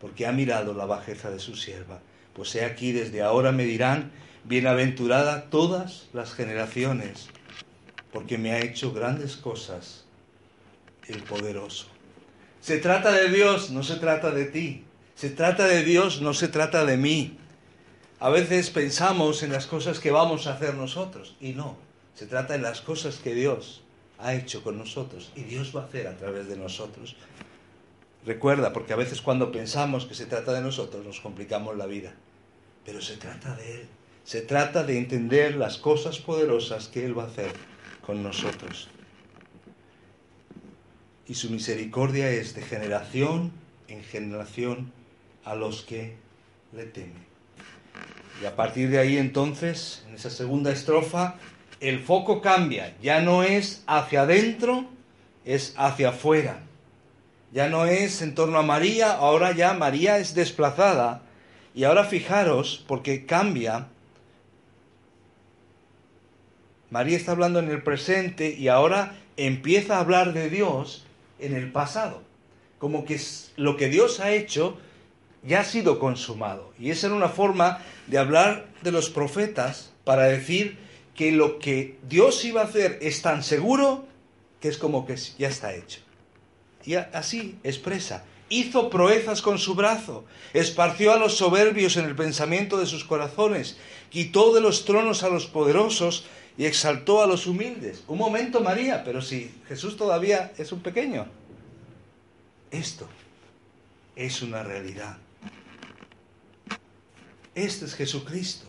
porque 0.00 0.24
ha 0.24 0.30
mirado 0.30 0.72
la 0.72 0.86
bajeza 0.86 1.32
de 1.32 1.40
su 1.40 1.56
sierva, 1.56 1.98
pues 2.32 2.54
he 2.54 2.64
aquí 2.64 2.92
desde 2.92 3.20
ahora 3.20 3.50
me 3.50 3.64
dirán, 3.64 4.12
bienaventurada 4.44 5.50
todas 5.50 6.06
las 6.12 6.32
generaciones, 6.32 7.26
porque 8.12 8.38
me 8.38 8.52
ha 8.52 8.60
hecho 8.60 8.92
grandes 8.92 9.36
cosas 9.36 10.04
el 11.08 11.24
poderoso. 11.24 11.88
Se 12.60 12.78
trata 12.78 13.10
de 13.10 13.30
Dios, 13.30 13.72
no 13.72 13.82
se 13.82 13.96
trata 13.96 14.30
de 14.30 14.44
ti. 14.44 14.84
Se 15.16 15.30
trata 15.30 15.66
de 15.66 15.82
Dios, 15.82 16.20
no 16.20 16.32
se 16.32 16.46
trata 16.46 16.84
de 16.84 16.96
mí. 16.96 17.36
A 18.20 18.30
veces 18.30 18.70
pensamos 18.70 19.42
en 19.42 19.50
las 19.50 19.66
cosas 19.66 19.98
que 19.98 20.12
vamos 20.12 20.46
a 20.46 20.52
hacer 20.52 20.74
nosotros 20.74 21.34
y 21.40 21.50
no, 21.50 21.76
se 22.14 22.26
trata 22.26 22.52
de 22.52 22.60
las 22.60 22.80
cosas 22.80 23.16
que 23.16 23.34
Dios 23.34 23.82
ha 24.18 24.34
hecho 24.34 24.62
con 24.62 24.78
nosotros 24.78 25.32
y 25.34 25.42
Dios 25.42 25.74
va 25.74 25.82
a 25.82 25.86
hacer 25.86 26.06
a 26.06 26.16
través 26.16 26.46
de 26.46 26.56
nosotros. 26.56 27.16
Recuerda, 28.26 28.72
porque 28.72 28.92
a 28.92 28.96
veces 28.96 29.22
cuando 29.22 29.52
pensamos 29.52 30.04
que 30.04 30.16
se 30.16 30.26
trata 30.26 30.52
de 30.52 30.60
nosotros 30.60 31.06
nos 31.06 31.20
complicamos 31.20 31.76
la 31.76 31.86
vida, 31.86 32.12
pero 32.84 33.00
se 33.00 33.16
trata 33.16 33.54
de 33.54 33.82
Él. 33.82 33.88
Se 34.24 34.40
trata 34.40 34.82
de 34.82 34.98
entender 34.98 35.54
las 35.54 35.78
cosas 35.78 36.18
poderosas 36.18 36.88
que 36.88 37.06
Él 37.06 37.16
va 37.16 37.22
a 37.22 37.26
hacer 37.28 37.52
con 38.04 38.24
nosotros. 38.24 38.88
Y 41.28 41.34
su 41.34 41.50
misericordia 41.50 42.28
es 42.30 42.56
de 42.56 42.62
generación 42.62 43.52
en 43.86 44.02
generación 44.02 44.92
a 45.44 45.54
los 45.54 45.82
que 45.82 46.16
le 46.72 46.86
temen. 46.86 47.24
Y 48.42 48.46
a 48.46 48.56
partir 48.56 48.90
de 48.90 48.98
ahí 48.98 49.18
entonces, 49.18 50.04
en 50.08 50.16
esa 50.16 50.30
segunda 50.30 50.72
estrofa, 50.72 51.36
el 51.78 52.00
foco 52.00 52.40
cambia. 52.40 52.96
Ya 53.00 53.20
no 53.20 53.44
es 53.44 53.84
hacia 53.86 54.22
adentro, 54.22 54.86
es 55.44 55.74
hacia 55.76 56.08
afuera. 56.08 56.65
Ya 57.56 57.70
no 57.70 57.86
es 57.86 58.20
en 58.20 58.34
torno 58.34 58.58
a 58.58 58.62
María, 58.62 59.12
ahora 59.12 59.52
ya 59.52 59.72
María 59.72 60.18
es 60.18 60.34
desplazada. 60.34 61.22
Y 61.74 61.84
ahora 61.84 62.04
fijaros, 62.04 62.84
porque 62.86 63.24
cambia, 63.24 63.86
María 66.90 67.16
está 67.16 67.32
hablando 67.32 67.58
en 67.60 67.70
el 67.70 67.82
presente 67.82 68.50
y 68.50 68.68
ahora 68.68 69.16
empieza 69.38 69.96
a 69.96 70.00
hablar 70.00 70.34
de 70.34 70.50
Dios 70.50 71.06
en 71.38 71.56
el 71.56 71.72
pasado. 71.72 72.22
Como 72.76 73.06
que 73.06 73.18
lo 73.56 73.78
que 73.78 73.88
Dios 73.88 74.20
ha 74.20 74.32
hecho 74.32 74.76
ya 75.42 75.60
ha 75.60 75.64
sido 75.64 75.98
consumado. 75.98 76.74
Y 76.78 76.90
esa 76.90 77.06
era 77.06 77.16
una 77.16 77.30
forma 77.30 77.78
de 78.06 78.18
hablar 78.18 78.66
de 78.82 78.92
los 78.92 79.08
profetas 79.08 79.94
para 80.04 80.24
decir 80.24 80.76
que 81.14 81.32
lo 81.32 81.58
que 81.58 81.96
Dios 82.06 82.44
iba 82.44 82.60
a 82.60 82.64
hacer 82.64 82.98
es 83.00 83.22
tan 83.22 83.42
seguro 83.42 84.04
que 84.60 84.68
es 84.68 84.76
como 84.76 85.06
que 85.06 85.16
ya 85.38 85.48
está 85.48 85.74
hecho. 85.74 86.05
Y 86.86 86.94
así 86.94 87.58
expresa. 87.64 88.24
Hizo 88.48 88.90
proezas 88.90 89.42
con 89.42 89.58
su 89.58 89.74
brazo, 89.74 90.24
esparció 90.54 91.12
a 91.12 91.18
los 91.18 91.36
soberbios 91.36 91.96
en 91.96 92.04
el 92.04 92.14
pensamiento 92.14 92.78
de 92.78 92.86
sus 92.86 93.04
corazones, 93.04 93.76
quitó 94.08 94.54
de 94.54 94.60
los 94.60 94.84
tronos 94.84 95.24
a 95.24 95.28
los 95.28 95.46
poderosos 95.46 96.26
y 96.56 96.64
exaltó 96.64 97.22
a 97.22 97.26
los 97.26 97.48
humildes. 97.48 98.04
Un 98.06 98.18
momento 98.18 98.60
María, 98.60 99.02
pero 99.02 99.20
si 99.20 99.52
Jesús 99.66 99.96
todavía 99.96 100.52
es 100.58 100.70
un 100.70 100.80
pequeño. 100.80 101.26
Esto 102.70 103.08
es 104.14 104.40
una 104.42 104.62
realidad. 104.62 105.18
Este 107.56 107.84
es 107.84 107.94
Jesucristo. 107.94 108.66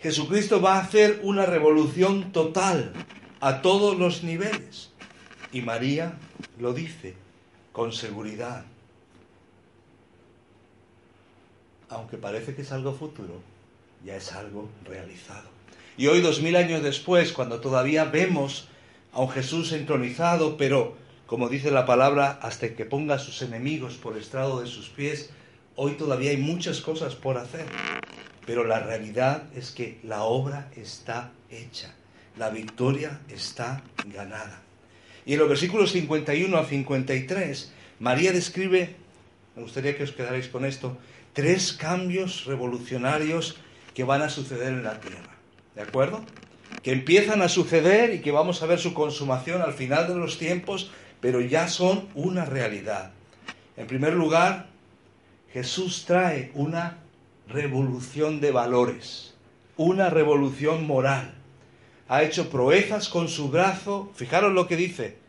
Jesucristo 0.00 0.60
va 0.60 0.76
a 0.76 0.82
hacer 0.82 1.18
una 1.24 1.46
revolución 1.46 2.30
total 2.30 2.92
a 3.40 3.60
todos 3.60 3.98
los 3.98 4.22
niveles. 4.22 4.90
Y 5.52 5.62
María 5.62 6.12
lo 6.60 6.72
dice 6.72 7.16
con 7.72 7.92
seguridad. 7.92 8.64
Aunque 11.88 12.16
parece 12.16 12.54
que 12.54 12.62
es 12.62 12.72
algo 12.72 12.94
futuro, 12.94 13.40
ya 14.04 14.16
es 14.16 14.32
algo 14.32 14.68
realizado. 14.84 15.48
Y 15.96 16.06
hoy, 16.06 16.20
dos 16.20 16.40
mil 16.40 16.56
años 16.56 16.82
después, 16.82 17.32
cuando 17.32 17.60
todavía 17.60 18.04
vemos 18.04 18.68
a 19.12 19.20
un 19.20 19.28
Jesús 19.30 19.72
entronizado, 19.72 20.56
pero, 20.56 20.96
como 21.26 21.48
dice 21.48 21.70
la 21.70 21.86
palabra, 21.86 22.38
hasta 22.42 22.74
que 22.74 22.84
ponga 22.84 23.16
a 23.16 23.18
sus 23.18 23.42
enemigos 23.42 23.96
por 23.96 24.16
estrado 24.16 24.60
de 24.60 24.66
sus 24.66 24.88
pies, 24.88 25.30
hoy 25.76 25.92
todavía 25.92 26.30
hay 26.30 26.36
muchas 26.36 26.80
cosas 26.80 27.14
por 27.14 27.38
hacer. 27.38 27.66
Pero 28.46 28.64
la 28.64 28.80
realidad 28.80 29.44
es 29.54 29.72
que 29.72 30.00
la 30.02 30.22
obra 30.22 30.70
está 30.74 31.32
hecha, 31.50 31.94
la 32.38 32.50
victoria 32.50 33.20
está 33.28 33.82
ganada. 34.06 34.62
Y 35.30 35.34
en 35.34 35.38
los 35.38 35.48
versículos 35.48 35.92
51 35.92 36.58
a 36.58 36.64
53, 36.64 37.72
María 38.00 38.32
describe, 38.32 38.96
me 39.54 39.62
gustaría 39.62 39.96
que 39.96 40.02
os 40.02 40.10
quedarais 40.10 40.48
con 40.48 40.64
esto, 40.64 40.98
tres 41.32 41.72
cambios 41.72 42.46
revolucionarios 42.46 43.54
que 43.94 44.02
van 44.02 44.22
a 44.22 44.28
suceder 44.28 44.72
en 44.72 44.82
la 44.82 44.98
tierra. 44.98 45.38
¿De 45.76 45.82
acuerdo? 45.82 46.24
Que 46.82 46.90
empiezan 46.90 47.42
a 47.42 47.48
suceder 47.48 48.12
y 48.12 48.22
que 48.22 48.32
vamos 48.32 48.60
a 48.60 48.66
ver 48.66 48.80
su 48.80 48.92
consumación 48.92 49.62
al 49.62 49.72
final 49.72 50.08
de 50.08 50.16
los 50.16 50.36
tiempos, 50.36 50.90
pero 51.20 51.40
ya 51.40 51.68
son 51.68 52.08
una 52.16 52.44
realidad. 52.44 53.12
En 53.76 53.86
primer 53.86 54.14
lugar, 54.14 54.66
Jesús 55.52 56.06
trae 56.08 56.50
una 56.54 56.98
revolución 57.46 58.40
de 58.40 58.50
valores, 58.50 59.34
una 59.76 60.10
revolución 60.10 60.88
moral. 60.88 61.34
Ha 62.08 62.24
hecho 62.24 62.50
proezas 62.50 63.08
con 63.08 63.28
su 63.28 63.48
brazo, 63.48 64.10
fijaros 64.16 64.52
lo 64.52 64.66
que 64.66 64.74
dice 64.74 65.19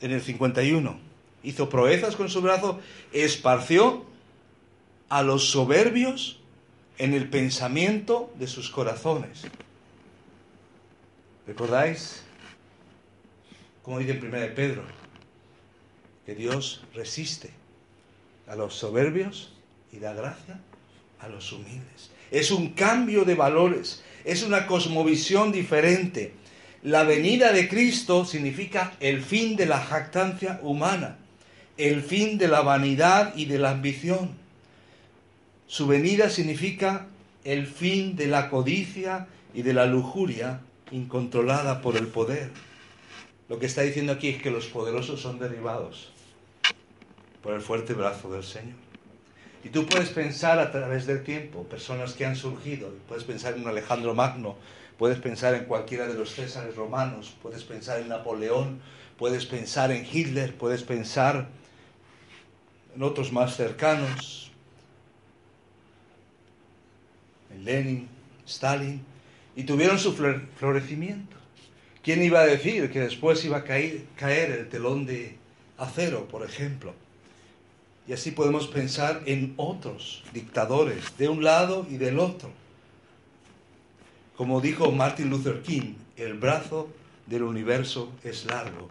en 0.00 0.12
el 0.12 0.20
51, 0.20 0.98
hizo 1.42 1.68
proezas 1.68 2.16
con 2.16 2.28
su 2.28 2.40
brazo, 2.40 2.80
esparció 3.12 4.04
a 5.08 5.22
los 5.22 5.50
soberbios 5.50 6.38
en 6.98 7.14
el 7.14 7.28
pensamiento 7.30 8.32
de 8.38 8.46
sus 8.46 8.70
corazones. 8.70 9.42
¿Recordáis? 11.46 12.22
Como 13.82 13.98
dice 13.98 14.12
en 14.12 14.26
1 14.26 14.36
de 14.38 14.48
Pedro, 14.48 14.82
que 16.26 16.34
Dios 16.34 16.84
resiste 16.94 17.50
a 18.46 18.54
los 18.54 18.74
soberbios 18.74 19.52
y 19.92 19.98
da 19.98 20.12
gracia 20.12 20.60
a 21.20 21.28
los 21.28 21.52
humildes. 21.52 22.10
Es 22.30 22.50
un 22.50 22.74
cambio 22.74 23.24
de 23.24 23.34
valores, 23.34 24.02
es 24.24 24.42
una 24.42 24.66
cosmovisión 24.66 25.52
diferente. 25.52 26.34
La 26.82 27.02
venida 27.02 27.52
de 27.52 27.68
Cristo 27.68 28.24
significa 28.24 28.92
el 29.00 29.22
fin 29.22 29.56
de 29.56 29.66
la 29.66 29.80
jactancia 29.80 30.60
humana, 30.62 31.18
el 31.76 32.02
fin 32.02 32.38
de 32.38 32.46
la 32.46 32.60
vanidad 32.60 33.34
y 33.36 33.46
de 33.46 33.58
la 33.58 33.70
ambición. 33.70 34.30
Su 35.66 35.88
venida 35.88 36.30
significa 36.30 37.06
el 37.42 37.66
fin 37.66 38.14
de 38.14 38.28
la 38.28 38.48
codicia 38.48 39.26
y 39.52 39.62
de 39.62 39.74
la 39.74 39.86
lujuria 39.86 40.60
incontrolada 40.92 41.82
por 41.82 41.96
el 41.96 42.06
poder. 42.06 42.50
Lo 43.48 43.58
que 43.58 43.66
está 43.66 43.82
diciendo 43.82 44.12
aquí 44.12 44.28
es 44.28 44.40
que 44.40 44.50
los 44.50 44.66
poderosos 44.66 45.20
son 45.20 45.38
derribados 45.38 46.10
por 47.42 47.54
el 47.54 47.60
fuerte 47.60 47.92
brazo 47.94 48.30
del 48.30 48.44
Señor. 48.44 48.87
Y 49.64 49.70
tú 49.70 49.86
puedes 49.86 50.10
pensar 50.10 50.58
a 50.58 50.70
través 50.70 51.06
del 51.06 51.24
tiempo, 51.24 51.64
personas 51.64 52.12
que 52.12 52.24
han 52.24 52.36
surgido, 52.36 52.92
puedes 53.08 53.24
pensar 53.24 53.54
en 53.54 53.62
un 53.62 53.68
Alejandro 53.68 54.14
Magno, 54.14 54.56
puedes 54.98 55.18
pensar 55.18 55.54
en 55.54 55.64
cualquiera 55.64 56.06
de 56.06 56.14
los 56.14 56.34
Césares 56.34 56.76
romanos, 56.76 57.34
puedes 57.42 57.64
pensar 57.64 58.00
en 58.00 58.08
Napoleón, 58.08 58.80
puedes 59.18 59.46
pensar 59.46 59.90
en 59.90 60.06
Hitler, 60.10 60.54
puedes 60.54 60.84
pensar 60.84 61.48
en 62.94 63.02
otros 63.02 63.32
más 63.32 63.56
cercanos, 63.56 64.52
en 67.50 67.64
Lenin, 67.64 68.08
Stalin, 68.46 69.02
y 69.56 69.64
tuvieron 69.64 69.98
su 69.98 70.12
florecimiento. 70.12 71.36
¿Quién 72.02 72.22
iba 72.22 72.40
a 72.40 72.46
decir 72.46 72.90
que 72.90 73.00
después 73.00 73.44
iba 73.44 73.58
a 73.58 73.64
caer, 73.64 74.04
caer 74.16 74.52
el 74.52 74.68
telón 74.68 75.04
de 75.04 75.36
acero, 75.76 76.28
por 76.28 76.44
ejemplo? 76.44 76.94
Y 78.08 78.14
así 78.14 78.30
podemos 78.30 78.66
pensar 78.68 79.22
en 79.26 79.52
otros 79.58 80.24
dictadores, 80.32 81.18
de 81.18 81.28
un 81.28 81.44
lado 81.44 81.86
y 81.90 81.98
del 81.98 82.18
otro. 82.18 82.50
Como 84.34 84.62
dijo 84.62 84.90
Martin 84.90 85.28
Luther 85.28 85.60
King, 85.60 85.92
el 86.16 86.32
brazo 86.34 86.88
del 87.26 87.42
universo 87.42 88.10
es 88.24 88.46
largo, 88.46 88.88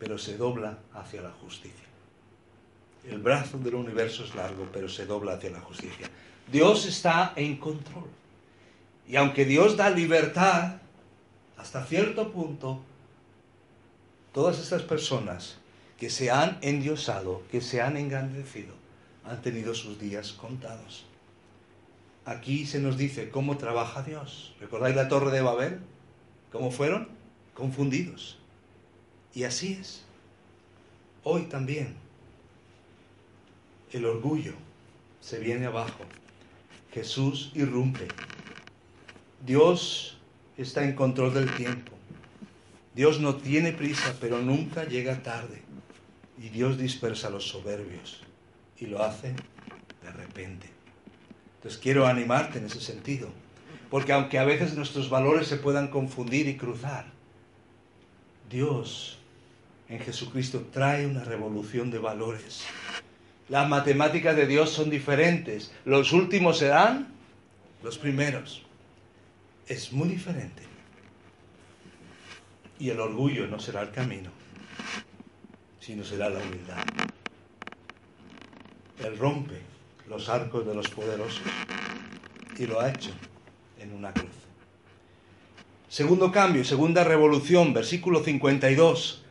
pero 0.00 0.18
se 0.18 0.36
dobla 0.36 0.78
hacia 0.94 1.22
la 1.22 1.30
justicia. 1.30 1.86
El 3.08 3.18
brazo 3.18 3.56
del 3.58 3.76
universo 3.76 4.24
es 4.24 4.34
largo, 4.34 4.66
pero 4.72 4.88
se 4.88 5.06
dobla 5.06 5.34
hacia 5.34 5.50
la 5.50 5.60
justicia. 5.60 6.10
Dios 6.50 6.86
está 6.86 7.32
en 7.36 7.56
control. 7.56 8.08
Y 9.06 9.14
aunque 9.14 9.44
Dios 9.44 9.76
da 9.76 9.90
libertad, 9.90 10.78
hasta 11.56 11.84
cierto 11.84 12.32
punto, 12.32 12.80
todas 14.32 14.58
estas 14.58 14.82
personas 14.82 15.56
que 16.00 16.08
se 16.08 16.30
han 16.30 16.58
endiosado, 16.62 17.42
que 17.50 17.60
se 17.60 17.82
han 17.82 17.98
engrandecido, 17.98 18.74
han 19.22 19.42
tenido 19.42 19.74
sus 19.74 20.00
días 20.00 20.32
contados. 20.32 21.04
Aquí 22.24 22.64
se 22.64 22.80
nos 22.80 22.96
dice 22.96 23.28
cómo 23.28 23.58
trabaja 23.58 24.02
Dios. 24.02 24.56
¿Recordáis 24.60 24.96
la 24.96 25.08
torre 25.08 25.30
de 25.30 25.42
Babel? 25.42 25.80
¿Cómo 26.50 26.70
fueron? 26.70 27.08
Confundidos. 27.52 28.38
Y 29.34 29.44
así 29.44 29.74
es. 29.78 30.02
Hoy 31.22 31.42
también 31.42 31.94
el 33.92 34.06
orgullo 34.06 34.54
se 35.20 35.38
viene 35.38 35.66
abajo. 35.66 36.04
Jesús 36.92 37.52
irrumpe. 37.54 38.08
Dios 39.44 40.16
está 40.56 40.82
en 40.82 40.94
control 40.94 41.34
del 41.34 41.54
tiempo. 41.56 41.92
Dios 42.94 43.20
no 43.20 43.36
tiene 43.36 43.72
prisa, 43.72 44.16
pero 44.18 44.40
nunca 44.40 44.84
llega 44.84 45.22
tarde. 45.22 45.62
Y 46.40 46.48
Dios 46.48 46.78
dispersa 46.78 47.28
a 47.28 47.30
los 47.30 47.46
soberbios 47.46 48.22
y 48.78 48.86
lo 48.86 49.02
hace 49.02 49.34
de 50.02 50.10
repente. 50.10 50.68
Entonces 51.56 51.78
quiero 51.78 52.06
animarte 52.06 52.58
en 52.58 52.64
ese 52.64 52.80
sentido, 52.80 53.28
porque 53.90 54.14
aunque 54.14 54.38
a 54.38 54.44
veces 54.44 54.74
nuestros 54.74 55.10
valores 55.10 55.46
se 55.46 55.58
puedan 55.58 55.88
confundir 55.88 56.48
y 56.48 56.56
cruzar, 56.56 57.04
Dios 58.48 59.18
en 59.90 59.98
Jesucristo 60.00 60.66
trae 60.72 61.06
una 61.06 61.24
revolución 61.24 61.90
de 61.90 61.98
valores. 61.98 62.64
Las 63.48 63.68
matemáticas 63.68 64.36
de 64.36 64.46
Dios 64.46 64.70
son 64.70 64.88
diferentes. 64.88 65.72
Los 65.84 66.12
últimos 66.12 66.58
serán 66.58 67.12
los 67.82 67.98
primeros. 67.98 68.62
Es 69.66 69.92
muy 69.92 70.08
diferente. 70.08 70.62
Y 72.78 72.90
el 72.90 73.00
orgullo 73.00 73.46
no 73.46 73.58
será 73.58 73.82
el 73.82 73.90
camino, 73.90 74.30
sino 75.80 76.04
será 76.04 76.28
la 76.28 76.38
humildad. 76.38 76.84
Él 79.02 79.18
rompe 79.18 79.60
los 80.08 80.28
arcos 80.28 80.66
de 80.66 80.74
los 80.74 80.88
poderosos 80.88 81.42
y 82.58 82.66
lo 82.66 82.80
ha 82.80 82.90
hecho 82.90 83.10
en 83.78 83.92
una 83.94 84.12
cruz. 84.12 84.30
Segundo 85.88 86.30
cambio, 86.30 86.64
segunda 86.64 87.02
revolución, 87.02 87.72
versículo 87.72 88.22
52. 88.22 89.22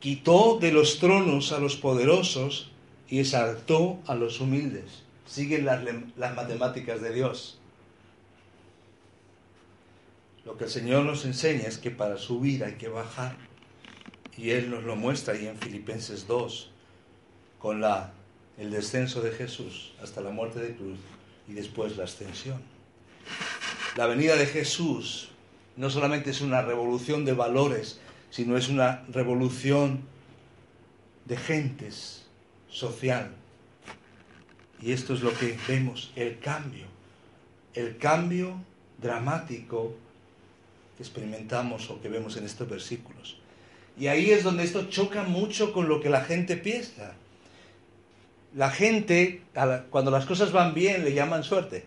Quitó 0.00 0.58
de 0.60 0.72
los 0.72 0.98
tronos 0.98 1.52
a 1.52 1.58
los 1.58 1.76
poderosos 1.76 2.72
y 3.08 3.20
exaltó 3.20 4.00
a 4.06 4.14
los 4.14 4.40
humildes. 4.40 5.04
Siguen 5.24 5.64
las, 5.64 5.82
las 6.16 6.34
matemáticas 6.34 7.00
de 7.00 7.14
Dios. 7.14 7.58
Lo 10.44 10.58
que 10.58 10.64
el 10.64 10.70
Señor 10.70 11.04
nos 11.04 11.24
enseña 11.24 11.66
es 11.66 11.78
que 11.78 11.90
para 11.90 12.18
subir 12.18 12.64
hay 12.64 12.74
que 12.74 12.88
bajar. 12.88 13.36
Y 14.36 14.50
Él 14.50 14.70
nos 14.70 14.84
lo 14.84 14.96
muestra 14.96 15.34
ahí 15.34 15.46
en 15.46 15.58
Filipenses 15.58 16.26
2, 16.26 16.70
con 17.58 17.80
la 17.80 18.12
el 18.58 18.70
descenso 18.70 19.20
de 19.20 19.32
Jesús 19.32 19.92
hasta 20.02 20.20
la 20.20 20.30
muerte 20.30 20.60
de 20.60 20.74
cruz 20.74 20.98
y 21.48 21.54
después 21.54 21.96
la 21.96 22.04
ascensión. 22.04 22.62
La 23.96 24.06
venida 24.06 24.36
de 24.36 24.46
Jesús 24.46 25.30
no 25.76 25.90
solamente 25.90 26.30
es 26.30 26.40
una 26.40 26.62
revolución 26.62 27.24
de 27.24 27.32
valores, 27.32 28.00
sino 28.30 28.56
es 28.56 28.68
una 28.68 29.04
revolución 29.08 30.02
de 31.24 31.36
gentes 31.36 32.26
social. 32.68 33.32
Y 34.80 34.92
esto 34.92 35.14
es 35.14 35.22
lo 35.22 35.32
que 35.36 35.56
vemos, 35.66 36.12
el 36.14 36.38
cambio, 36.38 36.86
el 37.74 37.96
cambio 37.96 38.60
dramático 39.00 39.94
que 40.96 41.02
experimentamos 41.02 41.90
o 41.90 42.00
que 42.00 42.08
vemos 42.08 42.36
en 42.36 42.44
estos 42.44 42.68
versículos. 42.68 43.38
Y 43.98 44.08
ahí 44.08 44.30
es 44.30 44.42
donde 44.42 44.64
esto 44.64 44.88
choca 44.88 45.22
mucho 45.22 45.72
con 45.72 45.88
lo 45.88 46.00
que 46.00 46.10
la 46.10 46.22
gente 46.22 46.56
piensa 46.56 47.14
la 48.54 48.70
gente, 48.70 49.42
cuando 49.90 50.10
las 50.10 50.26
cosas 50.26 50.52
van 50.52 50.74
bien, 50.74 51.04
le 51.04 51.12
llaman 51.12 51.42
suerte. 51.42 51.84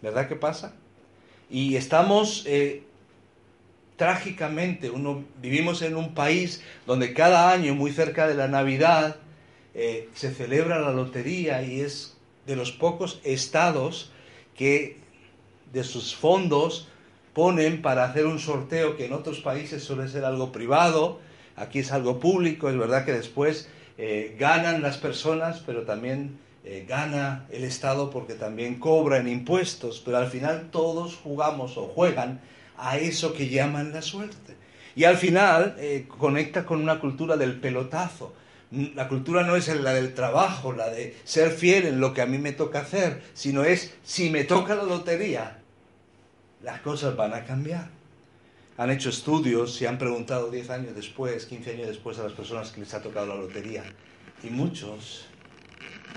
¿Verdad 0.00 0.28
que 0.28 0.36
pasa? 0.36 0.74
Y 1.50 1.76
estamos 1.76 2.44
eh, 2.46 2.84
trágicamente, 3.96 4.90
uno, 4.90 5.24
vivimos 5.42 5.82
en 5.82 5.96
un 5.96 6.14
país 6.14 6.62
donde 6.86 7.12
cada 7.12 7.52
año, 7.52 7.74
muy 7.74 7.90
cerca 7.90 8.28
de 8.28 8.34
la 8.34 8.46
Navidad, 8.46 9.16
eh, 9.74 10.08
se 10.14 10.32
celebra 10.32 10.78
la 10.78 10.92
lotería 10.92 11.62
y 11.62 11.80
es 11.80 12.16
de 12.46 12.54
los 12.54 12.70
pocos 12.70 13.20
estados 13.24 14.12
que 14.56 14.98
de 15.72 15.84
sus 15.84 16.14
fondos 16.14 16.88
ponen 17.34 17.82
para 17.82 18.04
hacer 18.04 18.26
un 18.26 18.38
sorteo 18.38 18.96
que 18.96 19.06
en 19.06 19.12
otros 19.12 19.40
países 19.40 19.82
suele 19.82 20.08
ser 20.08 20.24
algo 20.24 20.52
privado, 20.52 21.20
aquí 21.56 21.80
es 21.80 21.92
algo 21.92 22.18
público, 22.18 22.68
es 22.68 22.76
verdad 22.76 23.04
que 23.04 23.12
después 23.12 23.68
eh, 23.98 24.36
ganan 24.38 24.82
las 24.82 24.96
personas, 24.96 25.62
pero 25.64 25.82
también 25.82 26.38
eh, 26.64 26.84
gana 26.88 27.46
el 27.50 27.64
Estado 27.64 28.10
porque 28.10 28.34
también 28.34 28.78
cobran 28.78 29.28
impuestos, 29.28 30.02
pero 30.04 30.18
al 30.18 30.28
final 30.28 30.68
todos 30.70 31.16
jugamos 31.16 31.76
o 31.76 31.86
juegan 31.86 32.40
a 32.76 32.98
eso 32.98 33.32
que 33.32 33.48
llaman 33.48 33.92
la 33.92 34.02
suerte. 34.02 34.56
Y 34.96 35.04
al 35.04 35.16
final 35.16 35.76
eh, 35.78 36.06
conecta 36.08 36.66
con 36.66 36.82
una 36.82 37.00
cultura 37.00 37.36
del 37.36 37.60
pelotazo. 37.60 38.34
La 38.70 39.08
cultura 39.08 39.42
no 39.42 39.56
es 39.56 39.68
la 39.68 39.92
del 39.92 40.14
trabajo, 40.14 40.72
la 40.72 40.88
de 40.90 41.16
ser 41.24 41.50
fiel 41.50 41.86
en 41.86 42.00
lo 42.00 42.14
que 42.14 42.22
a 42.22 42.26
mí 42.26 42.38
me 42.38 42.52
toca 42.52 42.80
hacer, 42.80 43.22
sino 43.34 43.64
es 43.64 43.94
si 44.04 44.30
me 44.30 44.44
toca 44.44 44.74
la 44.74 44.84
lotería, 44.84 45.59
las 46.62 46.80
cosas 46.80 47.16
van 47.16 47.34
a 47.34 47.44
cambiar 47.44 48.00
han 48.80 48.88
hecho 48.88 49.10
estudios 49.10 49.78
y 49.82 49.84
han 49.84 49.98
preguntado 49.98 50.50
10 50.50 50.70
años 50.70 50.94
después, 50.94 51.44
15 51.44 51.72
años 51.72 51.88
después 51.88 52.18
a 52.18 52.22
las 52.22 52.32
personas 52.32 52.70
que 52.70 52.80
les 52.80 52.94
ha 52.94 53.02
tocado 53.02 53.26
la 53.26 53.34
lotería. 53.34 53.84
Y 54.42 54.48
muchos 54.48 55.26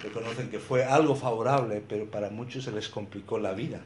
reconocen 0.01 0.49
que 0.49 0.59
fue 0.59 0.85
algo 0.85 1.13
favorable, 1.13 1.83
pero 1.85 2.09
para 2.09 2.29
muchos 2.29 2.63
se 2.63 2.71
les 2.71 2.87
complicó 2.87 3.37
la 3.37 3.51
vida. 3.51 3.81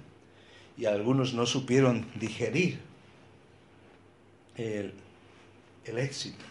Y 0.77 0.85
algunos 0.85 1.33
no 1.33 1.47
supieron 1.47 2.05
digerir 2.19 2.79
el, 4.57 4.93
el 5.85 5.97
éxito. 5.97 6.45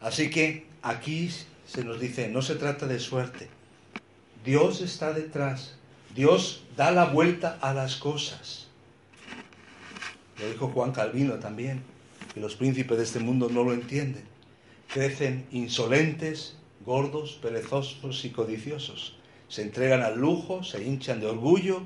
Así 0.00 0.30
que 0.30 0.66
aquí 0.80 1.30
se 1.66 1.84
nos 1.84 2.00
dice, 2.00 2.28
no 2.28 2.40
se 2.40 2.54
trata 2.54 2.86
de 2.86 2.98
suerte. 2.98 3.50
Dios 4.46 4.80
está 4.80 5.12
detrás. 5.12 5.76
Dios 6.14 6.64
da 6.74 6.90
la 6.90 7.04
vuelta 7.04 7.58
a 7.60 7.74
las 7.74 7.96
cosas. 7.96 8.63
Lo 10.38 10.48
dijo 10.48 10.68
Juan 10.68 10.92
Calvino 10.92 11.34
también, 11.34 11.82
que 12.32 12.40
los 12.40 12.56
príncipes 12.56 12.96
de 12.96 13.04
este 13.04 13.20
mundo 13.20 13.48
no 13.48 13.64
lo 13.64 13.72
entienden. 13.72 14.24
Crecen 14.92 15.46
insolentes, 15.50 16.56
gordos, 16.84 17.38
perezosos 17.40 18.24
y 18.24 18.30
codiciosos. 18.30 19.16
Se 19.48 19.62
entregan 19.62 20.02
al 20.02 20.18
lujo, 20.18 20.62
se 20.64 20.82
hinchan 20.82 21.20
de 21.20 21.26
orgullo 21.26 21.82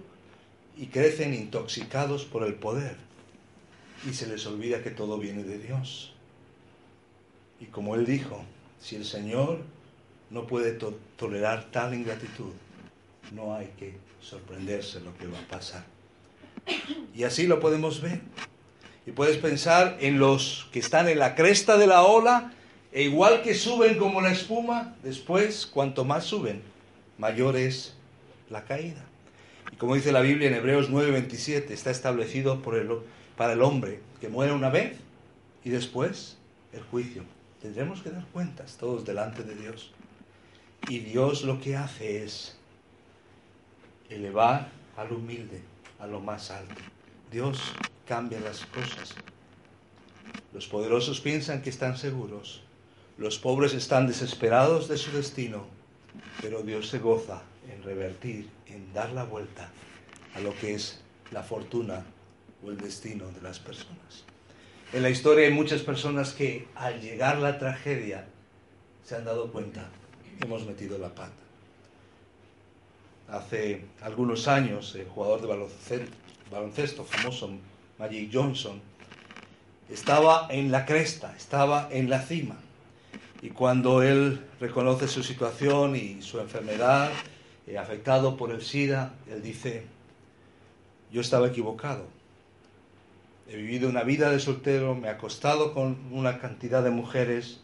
y 0.76 0.86
crecen 0.86 1.34
intoxicados 1.34 2.24
por 2.24 2.44
el 2.44 2.54
poder. 2.54 2.96
Y 4.08 4.14
se 4.14 4.26
les 4.26 4.46
olvida 4.46 4.82
que 4.82 4.90
todo 4.90 5.18
viene 5.18 5.42
de 5.42 5.58
Dios. 5.58 6.14
Y 7.60 7.66
como 7.66 7.96
él 7.96 8.06
dijo, 8.06 8.44
si 8.80 8.96
el 8.96 9.04
Señor 9.04 9.64
no 10.30 10.46
puede 10.46 10.78
tolerar 11.16 11.70
tal 11.70 11.94
ingratitud, 11.94 12.52
no 13.32 13.54
hay 13.54 13.66
que 13.78 13.94
sorprenderse 14.20 15.00
lo 15.00 15.16
que 15.18 15.26
va 15.26 15.38
a 15.38 15.48
pasar. 15.48 15.97
Y 17.14 17.24
así 17.24 17.46
lo 17.46 17.60
podemos 17.60 18.00
ver. 18.00 18.20
Y 19.06 19.12
puedes 19.12 19.38
pensar 19.38 19.96
en 20.00 20.18
los 20.18 20.68
que 20.72 20.78
están 20.78 21.08
en 21.08 21.18
la 21.18 21.34
cresta 21.34 21.78
de 21.78 21.86
la 21.86 22.02
ola, 22.02 22.52
e 22.92 23.02
igual 23.02 23.42
que 23.42 23.54
suben 23.54 23.98
como 23.98 24.20
la 24.20 24.32
espuma, 24.32 24.96
después, 25.02 25.66
cuanto 25.66 26.04
más 26.04 26.24
suben, 26.24 26.62
mayor 27.16 27.56
es 27.56 27.94
la 28.50 28.64
caída. 28.64 29.04
Y 29.72 29.76
como 29.76 29.94
dice 29.94 30.12
la 30.12 30.20
Biblia 30.20 30.48
en 30.48 30.54
Hebreos 30.54 30.90
9:27, 30.90 31.70
está 31.70 31.90
establecido 31.90 32.62
para 33.36 33.52
el 33.52 33.62
hombre 33.62 34.00
que 34.20 34.28
muere 34.28 34.52
una 34.52 34.70
vez 34.70 34.98
y 35.64 35.70
después 35.70 36.38
el 36.72 36.82
juicio. 36.82 37.24
Tendremos 37.60 38.02
que 38.02 38.10
dar 38.10 38.24
cuentas 38.26 38.76
todos 38.78 39.04
delante 39.04 39.42
de 39.42 39.54
Dios. 39.54 39.92
Y 40.88 41.00
Dios 41.00 41.42
lo 41.42 41.60
que 41.60 41.76
hace 41.76 42.24
es 42.24 42.56
elevar 44.08 44.70
al 44.96 45.12
humilde 45.12 45.60
a 45.98 46.06
lo 46.06 46.20
más 46.20 46.50
alto. 46.50 46.80
Dios 47.30 47.60
cambia 48.06 48.40
las 48.40 48.64
cosas. 48.66 49.14
Los 50.52 50.66
poderosos 50.66 51.20
piensan 51.20 51.62
que 51.62 51.70
están 51.70 51.96
seguros. 51.96 52.62
Los 53.18 53.38
pobres 53.38 53.74
están 53.74 54.06
desesperados 54.06 54.88
de 54.88 54.96
su 54.96 55.10
destino. 55.12 55.66
Pero 56.40 56.62
Dios 56.62 56.88
se 56.88 56.98
goza 56.98 57.42
en 57.70 57.82
revertir, 57.82 58.48
en 58.66 58.92
dar 58.92 59.10
la 59.10 59.24
vuelta 59.24 59.70
a 60.34 60.40
lo 60.40 60.54
que 60.56 60.74
es 60.74 61.00
la 61.30 61.42
fortuna 61.42 62.04
o 62.64 62.70
el 62.70 62.78
destino 62.78 63.28
de 63.28 63.42
las 63.42 63.58
personas. 63.58 64.24
En 64.92 65.02
la 65.02 65.10
historia 65.10 65.46
hay 65.46 65.52
muchas 65.52 65.82
personas 65.82 66.32
que 66.32 66.66
al 66.74 67.00
llegar 67.00 67.38
la 67.38 67.58
tragedia 67.58 68.26
se 69.04 69.16
han 69.16 69.24
dado 69.24 69.52
cuenta 69.52 69.90
que 70.38 70.46
hemos 70.46 70.64
metido 70.64 70.96
la 70.98 71.14
pata. 71.14 71.47
Hace 73.30 73.84
algunos 74.00 74.48
años, 74.48 74.94
el 74.94 75.06
jugador 75.06 75.42
de 75.42 75.48
baloncesto, 76.50 77.04
famoso 77.04 77.50
Magic 77.98 78.30
Johnson, 78.32 78.80
estaba 79.90 80.46
en 80.50 80.70
la 80.70 80.86
cresta, 80.86 81.34
estaba 81.36 81.88
en 81.90 82.08
la 82.08 82.22
cima. 82.22 82.56
Y 83.42 83.50
cuando 83.50 84.02
él 84.02 84.40
reconoce 84.60 85.08
su 85.08 85.22
situación 85.22 85.94
y 85.94 86.22
su 86.22 86.40
enfermedad, 86.40 87.10
eh, 87.66 87.76
afectado 87.76 88.38
por 88.38 88.50
el 88.50 88.62
SIDA, 88.62 89.14
él 89.30 89.42
dice, 89.42 89.84
yo 91.12 91.20
estaba 91.20 91.48
equivocado. 91.48 92.06
He 93.46 93.56
vivido 93.56 93.90
una 93.90 94.04
vida 94.04 94.30
de 94.30 94.40
soltero, 94.40 94.94
me 94.94 95.08
he 95.08 95.10
acostado 95.10 95.74
con 95.74 95.98
una 96.12 96.38
cantidad 96.38 96.82
de 96.82 96.90
mujeres, 96.90 97.60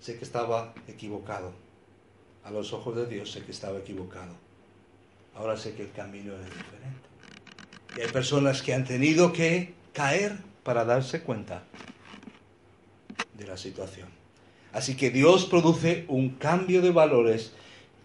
sé 0.00 0.16
que 0.16 0.24
estaba 0.24 0.74
equivocado. 0.86 1.52
A 2.44 2.52
los 2.52 2.72
ojos 2.72 2.94
de 2.94 3.06
Dios 3.06 3.32
sé 3.32 3.42
que 3.42 3.50
estaba 3.50 3.78
equivocado. 3.78 4.47
Ahora 5.38 5.56
sé 5.56 5.74
que 5.74 5.82
el 5.82 5.92
camino 5.92 6.34
es 6.34 6.44
diferente. 6.44 6.98
Y 7.96 8.00
hay 8.00 8.08
personas 8.08 8.60
que 8.60 8.74
han 8.74 8.84
tenido 8.84 9.32
que 9.32 9.72
caer 9.92 10.36
para 10.64 10.84
darse 10.84 11.22
cuenta 11.22 11.62
de 13.34 13.46
la 13.46 13.56
situación. 13.56 14.08
Así 14.72 14.96
que 14.96 15.10
Dios 15.10 15.46
produce 15.46 16.04
un 16.08 16.30
cambio 16.30 16.82
de 16.82 16.90
valores 16.90 17.52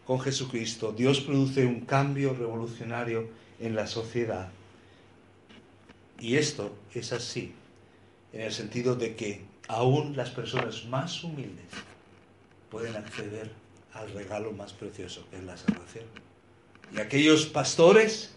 con 0.06 0.20
Jesucristo. 0.20 0.92
Dios 0.92 1.22
produce 1.22 1.66
un 1.66 1.82
cambio 1.82 2.36
revolucionario 2.36 3.30
en 3.60 3.76
la 3.76 3.88
sociedad. 3.88 4.50
Y 6.20 6.38
esto 6.38 6.76
es 6.94 7.14
así, 7.14 7.54
en 8.32 8.42
el 8.42 8.54
sentido 8.54 8.96
de 8.96 9.16
que 9.16 9.42
aún 9.68 10.16
las 10.16 10.30
personas 10.30 10.86
más 10.86 11.24
humildes 11.24 11.66
pueden 12.70 12.96
acceder 12.96 13.52
al 13.94 14.12
regalo 14.14 14.52
más 14.52 14.72
precioso, 14.72 15.28
que 15.32 15.38
es 15.38 15.44
la 15.44 15.58
salvación. 15.58 16.33
Y 16.94 17.00
aquellos 17.00 17.46
pastores 17.46 18.34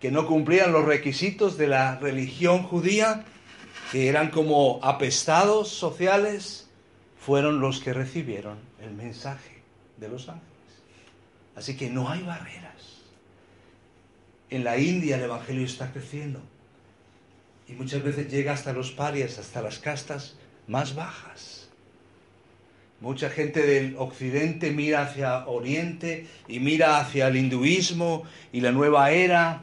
que 0.00 0.10
no 0.10 0.26
cumplían 0.26 0.72
los 0.72 0.84
requisitos 0.84 1.58
de 1.58 1.66
la 1.66 1.98
religión 1.98 2.62
judía, 2.62 3.24
que 3.92 4.08
eran 4.08 4.30
como 4.30 4.80
apestados 4.82 5.68
sociales, 5.68 6.68
fueron 7.20 7.60
los 7.60 7.80
que 7.80 7.92
recibieron 7.92 8.58
el 8.80 8.92
mensaje 8.92 9.62
de 9.96 10.08
los 10.08 10.28
ángeles. 10.28 10.48
Así 11.56 11.76
que 11.76 11.90
no 11.90 12.08
hay 12.08 12.22
barreras. 12.22 13.02
En 14.50 14.64
la 14.64 14.78
India 14.78 15.16
el 15.16 15.24
Evangelio 15.24 15.66
está 15.66 15.92
creciendo 15.92 16.40
y 17.68 17.72
muchas 17.72 18.02
veces 18.02 18.30
llega 18.30 18.52
hasta 18.52 18.72
los 18.72 18.92
parias, 18.92 19.38
hasta 19.38 19.60
las 19.60 19.78
castas 19.78 20.36
más 20.66 20.94
bajas. 20.94 21.67
Mucha 23.00 23.30
gente 23.30 23.64
del 23.64 23.96
occidente 23.96 24.72
mira 24.72 25.02
hacia 25.02 25.46
oriente 25.46 26.26
y 26.48 26.58
mira 26.58 26.98
hacia 26.98 27.28
el 27.28 27.36
hinduismo 27.36 28.24
y 28.52 28.60
la 28.60 28.72
nueva 28.72 29.12
era 29.12 29.62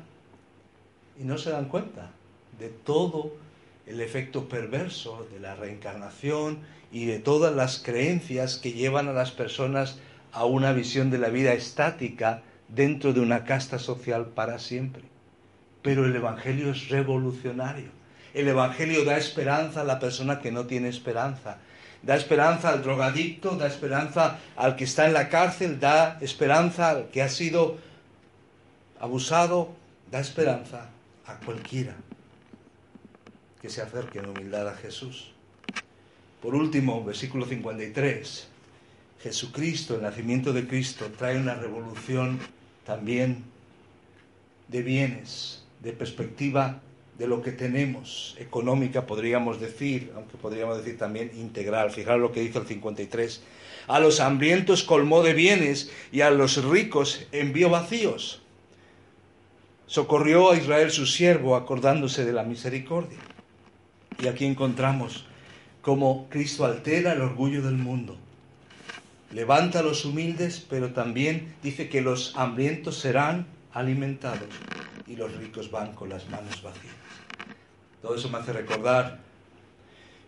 y 1.19 1.23
no 1.23 1.37
se 1.37 1.49
dan 1.49 1.65
cuenta 1.65 2.11
de 2.59 2.69
todo 2.69 3.33
el 3.85 4.01
efecto 4.01 4.47
perverso 4.47 5.27
de 5.33 5.39
la 5.39 5.55
reencarnación 5.55 6.59
y 6.91 7.05
de 7.05 7.19
todas 7.19 7.53
las 7.53 7.79
creencias 7.79 8.57
que 8.57 8.71
llevan 8.71 9.09
a 9.09 9.13
las 9.13 9.31
personas 9.31 9.99
a 10.31 10.45
una 10.45 10.71
visión 10.71 11.11
de 11.11 11.17
la 11.17 11.29
vida 11.29 11.53
estática 11.53 12.41
dentro 12.67 13.13
de 13.13 13.19
una 13.19 13.43
casta 13.43 13.79
social 13.79 14.27
para 14.27 14.59
siempre. 14.59 15.03
Pero 15.81 16.05
el 16.05 16.15
Evangelio 16.15 16.71
es 16.71 16.89
revolucionario. 16.89 17.89
El 18.33 18.47
Evangelio 18.47 19.05
da 19.05 19.17
esperanza 19.17 19.81
a 19.81 19.85
la 19.85 19.99
persona 19.99 20.39
que 20.39 20.51
no 20.51 20.65
tiene 20.65 20.89
esperanza. 20.89 21.59
Da 22.05 22.15
esperanza 22.15 22.69
al 22.69 22.83
drogadicto, 22.83 23.55
da 23.57 23.65
esperanza 23.65 24.39
al 24.55 24.75
que 24.75 24.83
está 24.83 25.07
en 25.07 25.13
la 25.13 25.27
cárcel, 25.27 25.79
da 25.79 26.19
esperanza 26.21 26.91
al 26.91 27.09
que 27.09 27.23
ha 27.23 27.29
sido 27.29 27.77
abusado, 28.99 29.73
da 30.11 30.19
esperanza 30.19 30.89
a 31.25 31.37
cualquiera 31.37 31.95
que 33.59 33.69
se 33.69 33.81
acerque 33.81 34.19
en 34.19 34.29
humildad 34.29 34.69
a 34.69 34.75
Jesús. 34.75 35.33
Por 36.41 36.53
último, 36.53 37.03
versículo 37.03 37.47
53. 37.47 38.47
Jesucristo, 39.23 39.95
el 39.95 40.03
nacimiento 40.03 40.53
de 40.53 40.67
Cristo, 40.67 41.11
trae 41.17 41.39
una 41.39 41.55
revolución 41.55 42.37
también 42.85 43.43
de 44.67 44.83
bienes, 44.83 45.63
de 45.81 45.93
perspectiva 45.93 46.79
de 47.17 47.27
lo 47.27 47.41
que 47.41 47.51
tenemos, 47.51 48.35
económica 48.39 49.07
podríamos 49.07 49.59
decir, 49.61 50.11
aunque 50.15 50.37
podríamos 50.37 50.77
decir 50.77 50.97
también 50.97 51.31
integral. 51.35 51.91
Fijaros 51.91 52.21
lo 52.21 52.31
que 52.31 52.41
dice 52.41 52.59
el 52.59 52.67
53. 52.67 53.41
A 53.87 53.99
los 53.99 54.19
hambrientos 54.19 54.83
colmó 54.83 55.23
de 55.23 55.33
bienes 55.33 55.91
y 56.11 56.21
a 56.21 56.29
los 56.29 56.63
ricos 56.65 57.25
envió 57.31 57.69
vacíos. 57.69 58.41
Socorrió 59.87 60.51
a 60.51 60.57
Israel 60.57 60.91
su 60.91 61.05
siervo 61.05 61.55
acordándose 61.55 62.25
de 62.25 62.33
la 62.33 62.43
misericordia. 62.43 63.19
Y 64.21 64.27
aquí 64.27 64.45
encontramos 64.45 65.25
cómo 65.81 66.27
Cristo 66.29 66.65
altera 66.65 67.13
el 67.13 67.21
orgullo 67.21 67.61
del 67.61 67.75
mundo. 67.75 68.17
Levanta 69.31 69.79
a 69.79 69.83
los 69.83 70.03
humildes, 70.05 70.65
pero 70.69 70.93
también 70.93 71.55
dice 71.61 71.89
que 71.89 72.01
los 72.01 72.35
hambrientos 72.35 72.97
serán 72.97 73.47
alimentados 73.73 74.49
y 75.07 75.15
los 75.15 75.35
ricos 75.35 75.69
van 75.69 75.93
con 75.93 76.09
las 76.09 76.27
manos 76.29 76.61
vacías. 76.63 77.04
Todo 78.05 78.17
eso 78.17 78.29
me 78.29 78.37
hace 78.37 78.53
recordar 78.53 79.17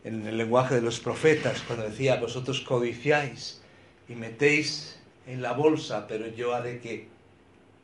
en 0.04 0.26
el 0.26 0.36
lenguaje 0.36 0.74
de 0.74 0.82
los 0.82 1.00
profetas, 1.00 1.62
cuando 1.62 1.88
decía, 1.88 2.16
vosotros 2.16 2.62
codiciáis 2.62 3.62
y 4.10 4.16
metéis 4.16 4.98
en 5.28 5.44
la 5.44 5.52
bolsa, 5.54 6.08
pero 6.08 6.28
yo 6.28 6.56
haré 6.56 6.80
que 6.80 7.08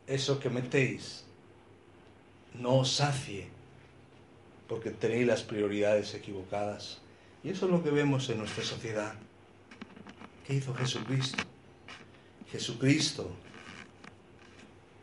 eso 0.07 0.39
que 0.39 0.49
metéis 0.49 1.25
no 2.55 2.77
os 2.77 2.91
sacie, 2.91 3.49
porque 4.67 4.89
tenéis 4.89 5.27
las 5.27 5.43
prioridades 5.43 6.15
equivocadas. 6.15 6.99
Y 7.43 7.49
eso 7.49 7.67
es 7.67 7.71
lo 7.71 7.83
que 7.83 7.91
vemos 7.91 8.27
en 8.31 8.39
nuestra 8.39 8.63
sociedad. 8.63 9.13
¿Qué 10.47 10.55
hizo 10.55 10.73
Jesucristo? 10.73 11.43
Jesucristo 12.51 13.29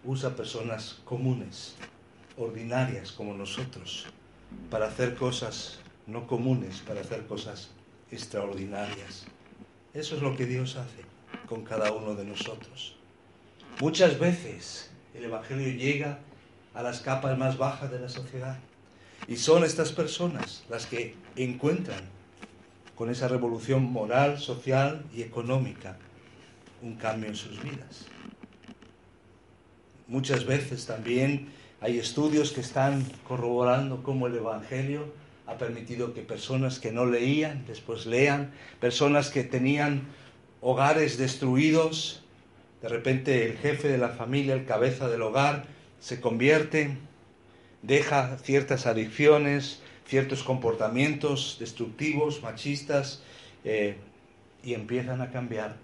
usa 0.02 0.34
personas 0.34 0.98
comunes, 1.04 1.76
ordinarias 2.36 3.12
como 3.12 3.34
nosotros, 3.34 4.08
para 4.70 4.86
hacer 4.86 5.14
cosas 5.14 5.80
no 6.06 6.26
comunes, 6.26 6.80
para 6.80 7.00
hacer 7.00 7.26
cosas 7.26 7.70
extraordinarias. 8.10 9.26
Eso 9.94 10.16
es 10.16 10.22
lo 10.22 10.36
que 10.36 10.46
Dios 10.46 10.76
hace 10.76 11.04
con 11.48 11.64
cada 11.64 11.92
uno 11.92 12.14
de 12.14 12.24
nosotros. 12.24 12.96
Muchas 13.80 14.18
veces 14.18 14.90
el 15.14 15.24
Evangelio 15.24 15.68
llega 15.68 16.18
a 16.74 16.82
las 16.82 17.00
capas 17.00 17.36
más 17.38 17.58
bajas 17.58 17.90
de 17.90 18.00
la 18.00 18.08
sociedad 18.08 18.58
y 19.26 19.36
son 19.36 19.64
estas 19.64 19.92
personas 19.92 20.64
las 20.68 20.86
que 20.86 21.14
encuentran 21.36 22.00
con 22.94 23.10
esa 23.10 23.28
revolución 23.28 23.84
moral, 23.84 24.38
social 24.38 25.04
y 25.14 25.22
económica, 25.22 25.96
un 26.82 26.96
cambio 26.96 27.30
en 27.30 27.36
sus 27.36 27.62
vidas. 27.62 28.06
Muchas 30.06 30.44
veces 30.44 30.86
también 30.86 31.48
hay 31.80 31.98
estudios 31.98 32.52
que 32.52 32.60
están 32.60 33.04
corroborando 33.26 34.02
cómo 34.02 34.26
el 34.26 34.36
Evangelio 34.36 35.12
ha 35.46 35.56
permitido 35.56 36.14
que 36.14 36.20
personas 36.20 36.78
que 36.78 36.92
no 36.92 37.06
leían 37.06 37.64
después 37.66 38.06
lean, 38.06 38.52
personas 38.80 39.30
que 39.30 39.44
tenían 39.44 40.02
hogares 40.60 41.16
destruidos, 41.16 42.22
de 42.82 42.88
repente 42.88 43.46
el 43.46 43.56
jefe 43.56 43.88
de 43.88 43.98
la 43.98 44.10
familia, 44.10 44.54
el 44.54 44.66
cabeza 44.66 45.08
del 45.08 45.22
hogar, 45.22 45.64
se 46.00 46.20
convierte, 46.20 46.96
deja 47.82 48.36
ciertas 48.38 48.86
adicciones, 48.86 49.80
ciertos 50.06 50.42
comportamientos 50.42 51.56
destructivos, 51.60 52.42
machistas, 52.42 53.22
eh, 53.64 53.96
y 54.62 54.74
empiezan 54.74 55.22
a 55.22 55.30
cambiar 55.30 55.76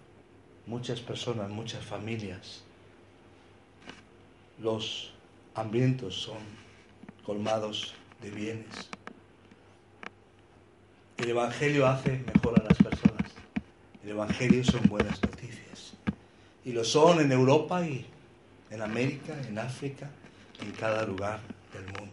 muchas 0.66 1.00
personas, 1.00 1.48
muchas 1.50 1.84
familias. 1.84 2.62
Los 4.60 5.15
hambrientos 5.56 6.14
son 6.14 6.38
colmados 7.24 7.94
de 8.22 8.30
bienes. 8.30 8.88
El 11.16 11.30
Evangelio 11.30 11.86
hace 11.86 12.22
mejor 12.32 12.60
a 12.60 12.62
las 12.62 12.76
personas. 12.76 13.32
El 14.04 14.10
Evangelio 14.10 14.62
son 14.62 14.82
buenas 14.88 15.20
noticias. 15.22 15.94
Y 16.64 16.72
lo 16.72 16.84
son 16.84 17.20
en 17.20 17.32
Europa 17.32 17.86
y 17.86 18.04
en 18.70 18.82
América, 18.82 19.34
en 19.48 19.58
África, 19.58 20.10
en 20.60 20.72
cada 20.72 21.04
lugar 21.04 21.40
del 21.72 21.84
mundo. 21.84 22.12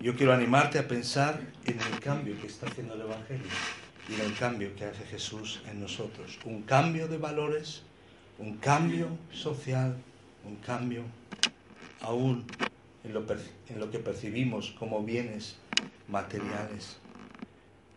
Yo 0.00 0.16
quiero 0.16 0.32
animarte 0.32 0.78
a 0.80 0.88
pensar 0.88 1.40
en 1.64 1.78
el 1.80 2.00
cambio 2.00 2.40
que 2.40 2.48
está 2.48 2.66
haciendo 2.66 2.94
el 2.94 3.02
Evangelio 3.02 3.46
y 4.08 4.14
en 4.14 4.20
el 4.22 4.34
cambio 4.34 4.74
que 4.74 4.84
hace 4.84 5.04
Jesús 5.04 5.62
en 5.70 5.80
nosotros. 5.80 6.38
Un 6.44 6.62
cambio 6.62 7.06
de 7.06 7.18
valores, 7.18 7.82
un 8.38 8.56
cambio 8.56 9.08
social, 9.32 9.96
un 10.44 10.56
cambio 10.56 11.04
aún 12.00 12.44
en 13.04 13.14
lo, 13.14 13.90
que 13.90 13.98
percibimos 13.98 14.74
como 14.78 15.02
bienes 15.02 15.56
materiales. 16.08 16.98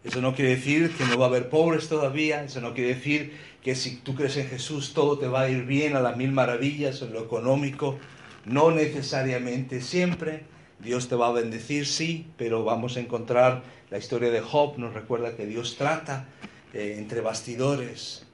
Eso 0.03 0.21
no 0.21 0.33
quiere 0.33 0.51
decir 0.51 0.91
que 0.95 1.05
no 1.05 1.17
va 1.17 1.25
a 1.25 1.29
haber 1.29 1.49
pobres 1.49 1.87
todavía, 1.87 2.43
eso 2.43 2.61
no 2.61 2.73
quiere 2.73 2.95
decir 2.95 3.33
que 3.61 3.75
si 3.75 3.97
tú 3.97 4.15
crees 4.15 4.37
en 4.37 4.47
Jesús 4.47 4.93
todo 4.93 5.19
te 5.19 5.27
va 5.27 5.41
a 5.41 5.49
ir 5.49 5.65
bien 5.65 5.95
a 5.95 5.99
las 5.99 6.17
mil 6.17 6.31
maravillas 6.31 7.01
en 7.01 7.13
lo 7.13 7.23
económico, 7.23 7.99
no 8.45 8.71
necesariamente 8.71 9.81
siempre. 9.81 10.43
Dios 10.79 11.07
te 11.07 11.15
va 11.15 11.27
a 11.27 11.31
bendecir, 11.31 11.85
sí, 11.85 12.25
pero 12.37 12.63
vamos 12.63 12.97
a 12.97 13.01
encontrar 13.01 13.61
la 13.91 13.99
historia 13.99 14.31
de 14.31 14.41
Job, 14.41 14.77
nos 14.77 14.93
recuerda 14.95 15.35
que 15.35 15.45
Dios 15.45 15.75
trata 15.77 16.27
eh, 16.73 16.95
entre 16.97 17.21
bastidores, 17.21 18.25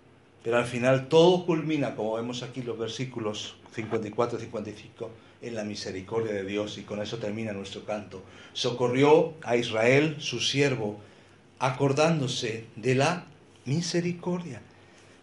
pero 0.44 0.58
al 0.58 0.66
final 0.66 1.10
todo 1.10 1.46
culmina, 1.46 1.96
como 1.96 2.14
vemos 2.14 2.44
aquí 2.44 2.62
los 2.62 2.78
versículos 2.78 3.58
54 3.78 4.40
y 4.40 4.42
55, 4.42 5.12
en 5.44 5.56
la 5.56 5.64
misericordia 5.64 6.34
de 6.34 6.44
Dios, 6.44 6.78
y 6.80 6.82
con 6.82 7.00
eso 7.00 7.18
termina 7.18 7.54
nuestro 7.54 7.86
canto. 7.86 8.24
Socorrió 8.54 9.36
a 9.44 9.56
Israel, 9.56 10.18
su 10.20 10.40
siervo, 10.40 11.00
acordándose 11.60 12.66
de 12.76 12.96
la 12.96 13.26
misericordia, 13.66 14.62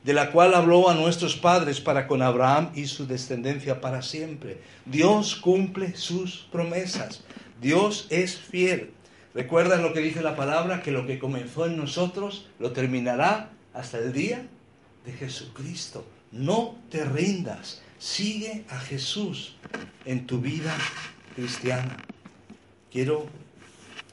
de 0.04 0.12
la 0.12 0.30
cual 0.30 0.54
habló 0.54 0.88
a 0.88 0.94
nuestros 0.94 1.36
padres 1.36 1.80
para 1.80 2.06
con 2.06 2.22
Abraham 2.22 2.70
y 2.74 2.86
su 2.86 3.06
descendencia 3.06 3.80
para 3.80 4.02
siempre. 4.02 4.58
Dios 4.86 5.34
cumple 5.34 5.96
sus 5.96 6.46
promesas. 6.52 7.24
Dios 7.60 8.06
es 8.10 8.36
fiel. 8.36 8.90
Recuerda 9.34 9.78
lo 9.78 9.92
que 9.92 10.00
dice 10.00 10.22
la 10.22 10.36
palabra, 10.36 10.80
que 10.80 10.92
lo 10.92 11.06
que 11.06 11.18
comenzó 11.18 11.66
en 11.66 11.76
nosotros 11.76 12.48
lo 12.60 12.70
terminará 12.70 13.50
hasta 13.72 13.98
el 13.98 14.12
día 14.12 14.46
de 15.04 15.12
Jesucristo. 15.12 16.04
No 16.30 16.76
te 16.90 17.04
rindas. 17.04 17.82
Sigue 18.04 18.66
a 18.68 18.78
Jesús 18.78 19.56
en 20.04 20.26
tu 20.26 20.38
vida 20.38 20.76
cristiana. 21.34 21.96
Quiero 22.92 23.26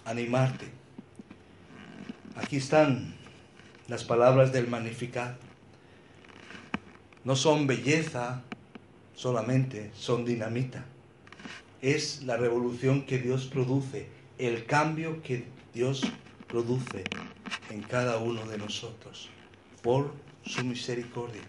animarte 0.05 0.69
Aquí 2.37 2.55
están 2.55 3.13
las 3.89 4.05
palabras 4.05 4.53
del 4.53 4.69
Magnificat. 4.69 5.37
No 7.25 7.35
son 7.35 7.67
belleza 7.67 8.43
solamente, 9.13 9.91
son 9.93 10.23
dinamita. 10.23 10.85
Es 11.81 12.23
la 12.23 12.37
revolución 12.37 13.05
que 13.05 13.17
Dios 13.17 13.47
produce, 13.47 14.07
el 14.37 14.65
cambio 14.65 15.21
que 15.21 15.43
Dios 15.73 16.03
produce 16.47 17.03
en 17.69 17.81
cada 17.81 18.19
uno 18.19 18.45
de 18.45 18.57
nosotros 18.57 19.27
por 19.81 20.13
su 20.45 20.63
misericordia. 20.63 21.41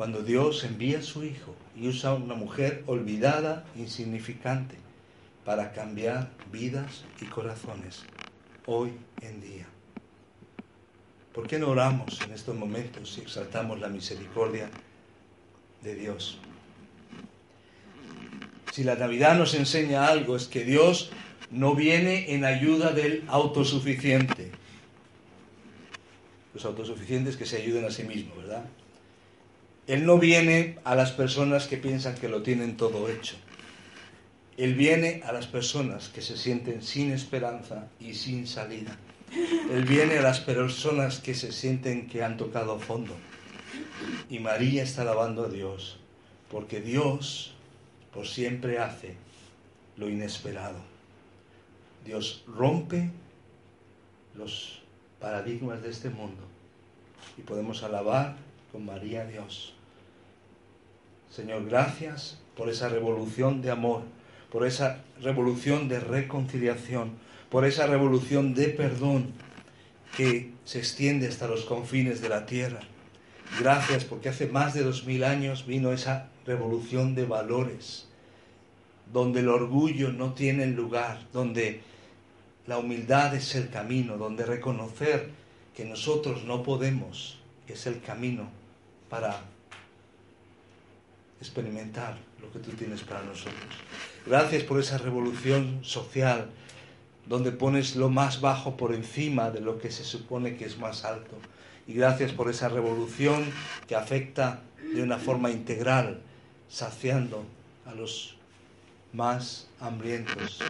Cuando 0.00 0.22
Dios 0.22 0.64
envía 0.64 1.00
a 1.00 1.02
su 1.02 1.24
Hijo 1.24 1.54
y 1.76 1.86
usa 1.86 2.12
a 2.12 2.14
una 2.14 2.34
mujer 2.34 2.84
olvidada, 2.86 3.66
insignificante, 3.76 4.76
para 5.44 5.72
cambiar 5.72 6.30
vidas 6.50 7.04
y 7.20 7.26
corazones 7.26 8.04
hoy 8.64 8.92
en 9.20 9.42
día. 9.42 9.66
¿Por 11.34 11.46
qué 11.46 11.58
no 11.58 11.68
oramos 11.68 12.18
en 12.22 12.32
estos 12.32 12.56
momentos 12.56 13.18
y 13.18 13.20
exaltamos 13.20 13.78
la 13.78 13.88
misericordia 13.88 14.70
de 15.82 15.94
Dios? 15.94 16.38
Si 18.72 18.84
la 18.84 18.94
Navidad 18.94 19.36
nos 19.36 19.52
enseña 19.52 20.06
algo 20.06 20.34
es 20.34 20.46
que 20.46 20.64
Dios 20.64 21.10
no 21.50 21.74
viene 21.74 22.32
en 22.32 22.46
ayuda 22.46 22.92
del 22.92 23.22
autosuficiente. 23.28 24.50
Los 26.54 26.64
autosuficientes 26.64 27.36
que 27.36 27.44
se 27.44 27.58
ayuden 27.58 27.84
a 27.84 27.90
sí 27.90 28.04
mismos, 28.04 28.38
¿verdad? 28.38 28.64
Él 29.90 30.06
no 30.06 30.18
viene 30.18 30.78
a 30.84 30.94
las 30.94 31.10
personas 31.10 31.66
que 31.66 31.76
piensan 31.76 32.14
que 32.14 32.28
lo 32.28 32.44
tienen 32.44 32.76
todo 32.76 33.08
hecho. 33.08 33.34
Él 34.56 34.74
viene 34.74 35.20
a 35.24 35.32
las 35.32 35.48
personas 35.48 36.08
que 36.10 36.22
se 36.22 36.36
sienten 36.36 36.80
sin 36.80 37.10
esperanza 37.10 37.88
y 37.98 38.14
sin 38.14 38.46
salida. 38.46 38.96
Él 39.72 39.84
viene 39.86 40.18
a 40.18 40.22
las 40.22 40.38
personas 40.38 41.18
que 41.18 41.34
se 41.34 41.50
sienten 41.50 42.06
que 42.06 42.22
han 42.22 42.36
tocado 42.36 42.78
fondo. 42.78 43.16
Y 44.28 44.38
María 44.38 44.84
está 44.84 45.02
alabando 45.02 45.46
a 45.46 45.48
Dios, 45.48 45.98
porque 46.52 46.80
Dios 46.80 47.54
por 48.14 48.28
siempre 48.28 48.78
hace 48.78 49.16
lo 49.96 50.08
inesperado. 50.08 50.78
Dios 52.06 52.44
rompe 52.46 53.10
los 54.36 54.82
paradigmas 55.18 55.82
de 55.82 55.90
este 55.90 56.10
mundo 56.10 56.44
y 57.36 57.42
podemos 57.42 57.82
alabar 57.82 58.36
con 58.70 58.86
María 58.86 59.22
a 59.22 59.26
Dios. 59.26 59.74
Señor, 61.30 61.66
gracias 61.66 62.38
por 62.56 62.68
esa 62.68 62.88
revolución 62.88 63.62
de 63.62 63.70
amor 63.70 64.02
por 64.50 64.66
esa 64.66 65.02
revolución 65.20 65.88
de 65.88 66.00
reconciliación, 66.00 67.12
por 67.50 67.64
esa 67.64 67.86
revolución 67.86 68.54
de 68.54 68.68
perdón 68.68 69.32
que 70.16 70.52
se 70.64 70.78
extiende 70.78 71.28
hasta 71.28 71.46
los 71.46 71.64
confines 71.64 72.20
de 72.20 72.28
la 72.28 72.46
tierra. 72.46 72.80
Gracias 73.60 74.04
porque 74.04 74.28
hace 74.28 74.46
más 74.46 74.74
de 74.74 74.82
dos 74.82 75.04
mil 75.06 75.24
años 75.24 75.66
vino 75.66 75.92
esa 75.92 76.28
revolución 76.46 77.14
de 77.14 77.24
valores, 77.24 78.08
donde 79.12 79.40
el 79.40 79.48
orgullo 79.48 80.12
no 80.12 80.34
tiene 80.34 80.66
lugar, 80.66 81.20
donde 81.32 81.80
la 82.66 82.78
humildad 82.78 83.34
es 83.34 83.54
el 83.54 83.70
camino, 83.70 84.16
donde 84.16 84.44
reconocer 84.44 85.30
que 85.76 85.84
nosotros 85.84 86.44
no 86.44 86.62
podemos 86.62 87.38
es 87.68 87.86
el 87.86 88.00
camino 88.00 88.48
para 89.08 89.44
experimentar 91.40 92.18
lo 92.40 92.50
que 92.52 92.58
tú 92.58 92.70
tienes 92.72 93.02
para 93.02 93.22
nosotros. 93.22 93.74
Gracias 94.26 94.62
por 94.62 94.78
esa 94.78 94.98
revolución 94.98 95.80
social 95.82 96.50
donde 97.26 97.52
pones 97.52 97.96
lo 97.96 98.08
más 98.10 98.40
bajo 98.40 98.76
por 98.76 98.94
encima 98.94 99.50
de 99.50 99.60
lo 99.60 99.78
que 99.78 99.90
se 99.90 100.04
supone 100.04 100.56
que 100.56 100.64
es 100.64 100.78
más 100.78 101.04
alto. 101.04 101.36
Y 101.86 101.94
gracias 101.94 102.32
por 102.32 102.50
esa 102.50 102.68
revolución 102.68 103.44
que 103.86 103.96
afecta 103.96 104.62
de 104.94 105.02
una 105.02 105.18
forma 105.18 105.50
integral, 105.50 106.20
saciando 106.68 107.44
a 107.86 107.94
los 107.94 108.36
más 109.12 109.68
hambrientos. 109.80 110.60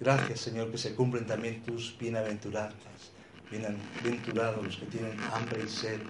Gracias, 0.00 0.40
Señor, 0.40 0.70
que 0.70 0.78
se 0.78 0.94
cumplen 0.94 1.26
también 1.26 1.62
tus 1.62 1.96
bienaventuranzas. 1.98 3.12
Bienaventurados 3.50 4.64
los 4.64 4.76
que 4.76 4.86
tienen 4.86 5.18
hambre 5.32 5.64
y 5.64 5.68
sed 5.68 6.00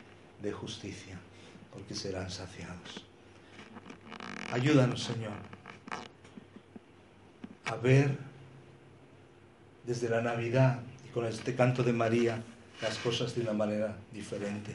de 0.42 0.52
justicia, 0.52 1.18
porque 1.78 1.94
serán 1.94 2.28
saciados. 2.28 3.04
Ayúdanos, 4.50 5.04
Señor, 5.04 5.32
a 7.66 7.76
ver 7.76 8.18
desde 9.86 10.08
la 10.08 10.20
Navidad 10.20 10.80
y 11.06 11.08
con 11.10 11.24
este 11.24 11.54
canto 11.54 11.84
de 11.84 11.92
María 11.92 12.42
las 12.82 12.98
cosas 12.98 13.34
de 13.36 13.42
una 13.42 13.52
manera 13.52 13.96
diferente. 14.12 14.74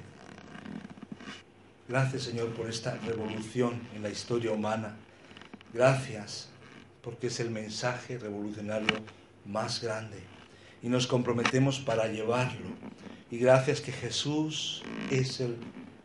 Gracias, 1.90 2.24
Señor, 2.24 2.54
por 2.54 2.70
esta 2.70 2.96
revolución 3.06 3.82
en 3.94 4.02
la 4.02 4.10
historia 4.10 4.54
humana. 4.54 4.96
Gracias 5.74 6.50
porque 7.02 7.28
es 7.28 7.42
el 7.42 7.50
mensaje 7.52 8.18
revolucionario 8.18 8.96
más 9.46 9.82
grande 9.82 10.24
y 10.82 10.88
nos 10.88 11.06
comprometemos 11.08 11.80
para 11.80 12.08
llevarlo. 12.08 12.68
Y 13.30 13.40
gracias 13.40 13.82
que 13.82 13.92
Jesús 13.92 14.84
es 15.12 15.42
el 15.42 15.58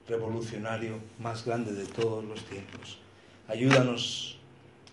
revolucionario 0.09 0.99
más 1.19 1.45
grande 1.45 1.73
de 1.73 1.85
todos 1.85 2.25
los 2.25 2.43
tiempos. 2.45 2.99
Ayúdanos 3.47 4.39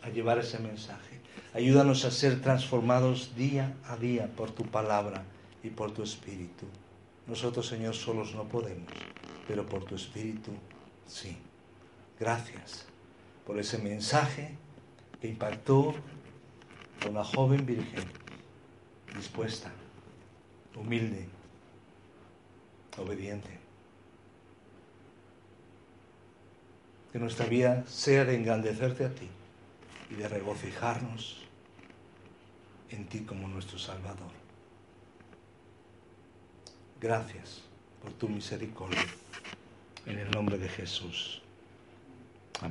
a 0.03 0.09
llevar 0.09 0.37
ese 0.39 0.59
mensaje. 0.59 1.19
Ayúdanos 1.53 2.05
a 2.05 2.11
ser 2.11 2.41
transformados 2.41 3.35
día 3.35 3.75
a 3.87 3.95
día 3.95 4.27
por 4.35 4.51
tu 4.51 4.65
palabra 4.65 5.23
y 5.63 5.69
por 5.69 5.91
tu 5.91 6.03
espíritu. 6.03 6.65
Nosotros, 7.27 7.67
Señor, 7.67 7.95
solos 7.95 8.35
no 8.35 8.43
podemos, 8.43 8.91
pero 9.47 9.65
por 9.65 9.85
tu 9.85 9.95
espíritu 9.95 10.51
sí. 11.07 11.37
Gracias 12.19 12.85
por 13.45 13.57
ese 13.57 13.77
mensaje 13.77 14.55
que 15.21 15.27
impactó 15.27 15.93
a 17.03 17.09
una 17.09 17.23
joven 17.23 17.65
virgen 17.65 18.05
dispuesta, 19.15 19.71
humilde, 20.75 21.27
obediente. 22.97 23.64
Que 27.15 27.19
nuestra 27.19 27.45
vida 27.45 27.85
sea 27.87 28.25
de 28.25 28.35
engrandecerte 28.35 29.05
a 29.05 29.09
ti 29.09 29.29
y 30.11 30.15
de 30.15 30.27
regocijarnos 30.27 31.37
en 32.89 33.05
ti 33.05 33.21
como 33.21 33.47
nuestro 33.47 33.79
Salvador. 33.79 34.31
Gracias 36.99 37.61
por 38.03 38.11
tu 38.11 38.27
misericordia. 38.27 38.99
En 40.05 40.19
el 40.19 40.29
nombre 40.29 40.57
de 40.57 40.67
Jesús. 40.67 41.41